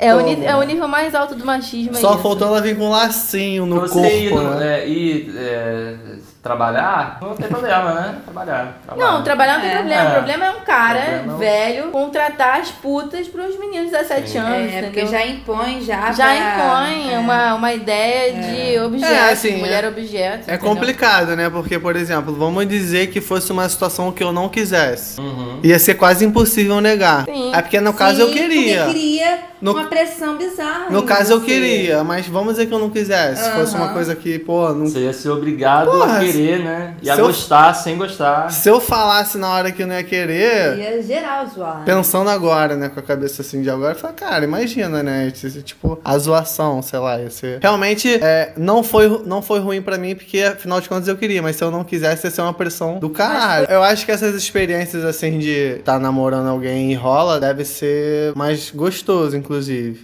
É 0.00 0.14
o, 0.14 0.20
ni- 0.20 0.44
é 0.46 0.56
o 0.56 0.62
nível 0.62 0.88
mais 0.88 1.14
alto 1.14 1.34
do 1.34 1.44
machismo. 1.44 1.94
é 1.96 2.00
Só 2.00 2.14
isso. 2.14 2.22
faltou 2.22 2.48
ela 2.48 2.60
vir 2.62 2.76
com 2.76 2.84
um 2.86 2.90
lacinho 2.90 3.66
no 3.66 3.80
Você 3.80 4.00
ir, 4.24 4.30
corpo, 4.30 4.44
no- 4.48 4.54
né? 4.54 4.80
é, 4.80 4.88
ir 4.88 5.34
é, 5.36 5.94
trabalhar, 6.42 7.18
não 7.20 7.34
tem 7.34 7.48
problema, 7.48 7.92
né? 7.92 8.14
Trabalhar. 8.24 8.78
Não, 8.96 9.22
trabalhar 9.22 9.54
não 9.54 9.60
tem 9.60 9.70
É. 9.70 9.76
problema. 9.76 10.02
É. 10.02 10.08
O 10.08 10.12
problema 10.14 10.46
é 10.46 10.50
um 10.52 10.60
cara 10.60 11.00
Problema- 11.00 11.36
velho 11.38 11.90
contratar 11.90 12.60
as 12.60 12.70
putas 12.70 13.28
pros 13.28 13.58
meninos 13.58 13.90
de 13.90 13.92
17 13.92 14.38
anos. 14.38 14.72
É, 14.72 14.82
porque 14.82 15.00
entendeu? 15.02 15.06
já 15.08 15.26
impõe 15.26 15.80
já 15.82 16.12
Já 16.12 16.24
pra- 16.24 16.36
impõe 16.36 17.12
é. 17.14 17.18
uma, 17.18 17.54
uma 17.56 17.72
ideia 17.74 18.32
de 18.32 18.78
objeto, 18.80 19.12
É, 19.12 19.32
assim, 19.32 19.56
mulher 19.58 19.84
é- 19.84 19.88
objeto. 19.88 20.50
É 20.50 20.54
entendeu? 20.54 20.58
complicado, 20.60 21.36
né? 21.36 21.50
Porque, 21.50 21.78
por 21.78 21.94
exemplo, 21.94 22.34
vamos 22.34 22.66
dizer 22.66 23.08
que 23.08 23.20
fosse 23.20 23.52
uma 23.52 23.68
situação 23.68 24.10
que 24.10 24.24
eu 24.24 24.32
não 24.32 24.48
quisesse. 24.48 25.20
Uhum. 25.20 25.60
Ia 25.62 25.78
ser 25.78 25.92
quase 25.94 26.24
impossível 26.24 26.80
negar. 26.80 27.26
Sim. 27.26 27.52
É 27.54 27.60
porque 27.60 27.78
no 27.80 27.92
caso 27.92 28.22
eu 28.22 28.28
Sim, 28.28 28.32
queria. 28.34 28.84
Porque 28.84 28.92
cria 28.98 29.38
No- 29.60 29.72
uma 29.72 29.84
pressão 29.88 30.36
bizarra. 30.36 30.86
No 30.90 31.02
caso 31.02 31.32
eu 31.32 31.40
você. 31.40 31.46
queria, 31.46 32.02
mas 32.02 32.26
vamos 32.26 32.54
dizer 32.54 32.66
que 32.66 32.72
eu 32.74 32.78
não 32.78 32.88
quisesse. 32.90 33.44
Se 33.44 33.50
fosse 33.50 33.74
uma 33.74 33.92
coisa 33.92 34.14
que, 34.16 34.38
pô, 34.38 34.70
não... 34.70 34.86
Você 34.86 35.00
ia 35.00 35.12
ser 35.12 35.28
obrigado 35.30 35.90
Porra, 35.90 36.16
a 36.16 36.20
querer, 36.20 36.60
né? 36.64 36.94
E 37.02 37.10
a 37.10 37.16
eu- 37.16 37.26
gostar 37.26 37.74
sem 37.74 37.96
gostar. 37.98 38.50
se 38.50 38.68
eu 38.68 38.80
falasse 38.80 39.36
na 39.38 39.48
hora 39.50 39.70
que 39.70 39.82
eu 39.82 39.86
não 39.86 39.94
ia 39.94 40.02
querer, 40.04 40.78
Ia 40.78 41.02
geral 41.02 41.46
zoar. 41.46 41.82
pensando 41.84 42.30
agora, 42.30 42.74
né, 42.76 42.88
com 42.88 42.98
a 43.00 43.02
cabeça 43.02 43.42
assim 43.42 43.60
de 43.62 43.68
agora, 43.70 43.92
eu 43.94 43.98
falei, 43.98 44.16
cara, 44.16 44.44
imagina, 44.44 45.02
né? 45.02 45.30
Tipo, 45.64 45.98
a 46.04 46.16
zoação, 46.18 46.80
sei 46.82 46.98
lá, 46.98 47.18
ia 47.20 47.30
ser. 47.30 47.58
Realmente, 47.60 48.08
é, 48.22 48.52
não, 48.56 48.82
foi, 48.82 49.22
não 49.26 49.42
foi 49.42 49.60
ruim 49.60 49.82
pra 49.82 49.98
mim, 49.98 50.14
porque 50.14 50.40
afinal 50.42 50.80
de 50.80 50.88
contas 50.88 51.06
eu 51.08 51.16
queria, 51.16 51.42
mas 51.42 51.56
se 51.56 51.62
eu 51.64 51.70
não 51.70 51.84
quisesse, 51.84 52.26
ia 52.26 52.30
ser 52.30 52.40
uma 52.42 52.54
pressão 52.54 52.98
do 52.98 53.10
caralho. 53.10 53.66
Eu 53.70 53.82
acho 53.82 54.06
que 54.06 54.12
essas 54.12 54.34
experiências, 54.34 55.04
assim, 55.04 55.38
de 55.38 55.76
estar 55.78 55.98
namorando 55.98 56.48
alguém 56.48 56.90
e 56.92 56.94
rola, 56.94 57.38
deve 57.38 57.64
ser 57.64 58.32
mais 58.34 58.70
gostoso, 58.70 59.36
inclusive. 59.36 59.49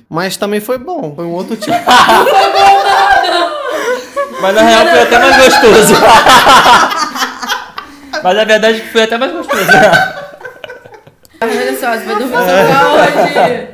Mas 0.08 0.36
também 0.36 0.60
foi 0.60 0.78
bom, 0.78 1.12
foi 1.14 1.24
um 1.24 1.32
outro 1.32 1.56
tipo. 1.56 1.76
Mas 4.40 4.54
na 4.54 4.62
real 4.62 4.86
foi 4.86 5.02
até 5.02 5.18
mais 5.18 5.36
gostoso. 5.36 5.94
Mas 8.22 8.38
a 8.38 8.44
verdade 8.44 8.78
é 8.78 8.80
que 8.80 8.88
foi 8.88 9.02
até 9.02 9.16
mais 9.16 9.32
gostoso. 9.32 9.62
Olha 11.40 11.78
só, 11.78 11.92
você 11.92 12.04
vai 12.04 12.16
dormir 12.16 12.36
hoje. 12.36 13.68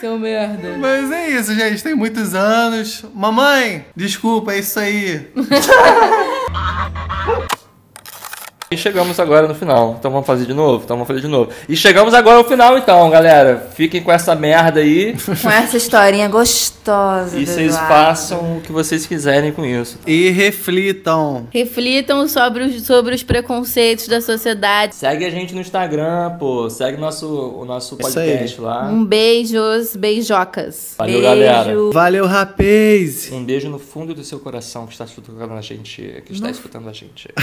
Seu 0.00 0.18
merda. 0.18 0.76
Mas 0.78 1.10
é 1.10 1.30
isso, 1.30 1.54
gente. 1.54 1.82
Tem 1.82 1.94
muitos 1.94 2.34
anos. 2.34 3.04
Mamãe, 3.14 3.84
desculpa, 3.96 4.52
é 4.52 4.58
isso 4.60 4.78
aí. 4.78 5.28
E 8.70 8.76
chegamos 8.76 9.18
agora 9.18 9.48
no 9.48 9.54
final. 9.54 9.96
Então 9.98 10.10
vamos 10.10 10.26
fazer 10.26 10.44
de 10.44 10.52
novo? 10.52 10.84
Então 10.84 10.96
vamos 10.96 11.08
fazer 11.08 11.22
de 11.22 11.26
novo. 11.28 11.50
E 11.66 11.74
chegamos 11.74 12.12
agora 12.12 12.36
ao 12.36 12.44
final 12.44 12.76
então, 12.76 13.08
galera. 13.08 13.66
Fiquem 13.74 14.02
com 14.02 14.12
essa 14.12 14.34
merda 14.34 14.80
aí. 14.80 15.16
Com 15.40 15.50
essa 15.50 15.76
historinha 15.76 16.28
gostosa. 16.28 17.38
E 17.38 17.46
vocês 17.46 17.72
Eduardo. 17.72 17.88
façam 17.88 18.58
o 18.58 18.60
que 18.60 18.70
vocês 18.70 19.06
quiserem 19.06 19.52
com 19.52 19.64
isso. 19.64 19.98
E 20.06 20.28
reflitam. 20.30 21.46
Reflitam 21.50 22.28
sobre 22.28 22.64
os, 22.64 22.82
sobre 22.84 23.14
os 23.14 23.22
preconceitos 23.22 24.06
da 24.08 24.20
sociedade. 24.20 24.96
Segue 24.96 25.24
a 25.24 25.30
gente 25.30 25.54
no 25.54 25.60
Instagram, 25.60 26.36
pô. 26.38 26.68
Segue 26.68 26.98
nosso, 26.98 27.26
o 27.26 27.64
nosso 27.64 27.94
aí. 27.94 28.00
podcast 28.02 28.60
lá. 28.60 28.84
Um 28.88 29.04
beijos, 29.04 29.96
beijocas. 29.96 30.94
Valeu, 30.98 31.20
Beijo. 31.20 31.28
galera. 31.28 31.74
Valeu, 31.92 32.26
rapaz. 32.26 33.30
Um 33.32 33.44
beijo 33.44 33.68
no 33.70 33.78
fundo 33.78 34.12
do 34.14 34.24
seu 34.24 34.38
coração 34.40 34.86
que 34.86 34.92
está 34.92 35.04
escutando 35.04 35.52
a 35.52 35.60
gente. 35.62 36.22
Que 36.26 36.32
está 36.32 36.50
escutando 36.50 36.88
a 36.88 36.92
gente. 36.92 37.28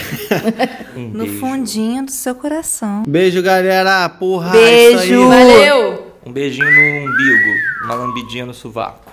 Um 0.96 1.15
No 1.16 1.26
beijo. 1.26 1.40
fundinho 1.40 2.06
do 2.06 2.12
seu 2.12 2.36
coração. 2.36 3.04
Beijo, 3.08 3.42
galera. 3.42 4.08
Porra, 4.10 4.52
Beijo. 4.52 5.00
isso 5.04 5.14
aí. 5.32 5.48
Valeu! 5.48 6.14
Um 6.26 6.32
beijinho 6.32 6.66
no 6.66 7.10
umbigo. 7.12 7.86
Uma 7.86 7.94
lambidinha 7.96 8.46
no 8.46 8.54
sovaco. 8.54 9.06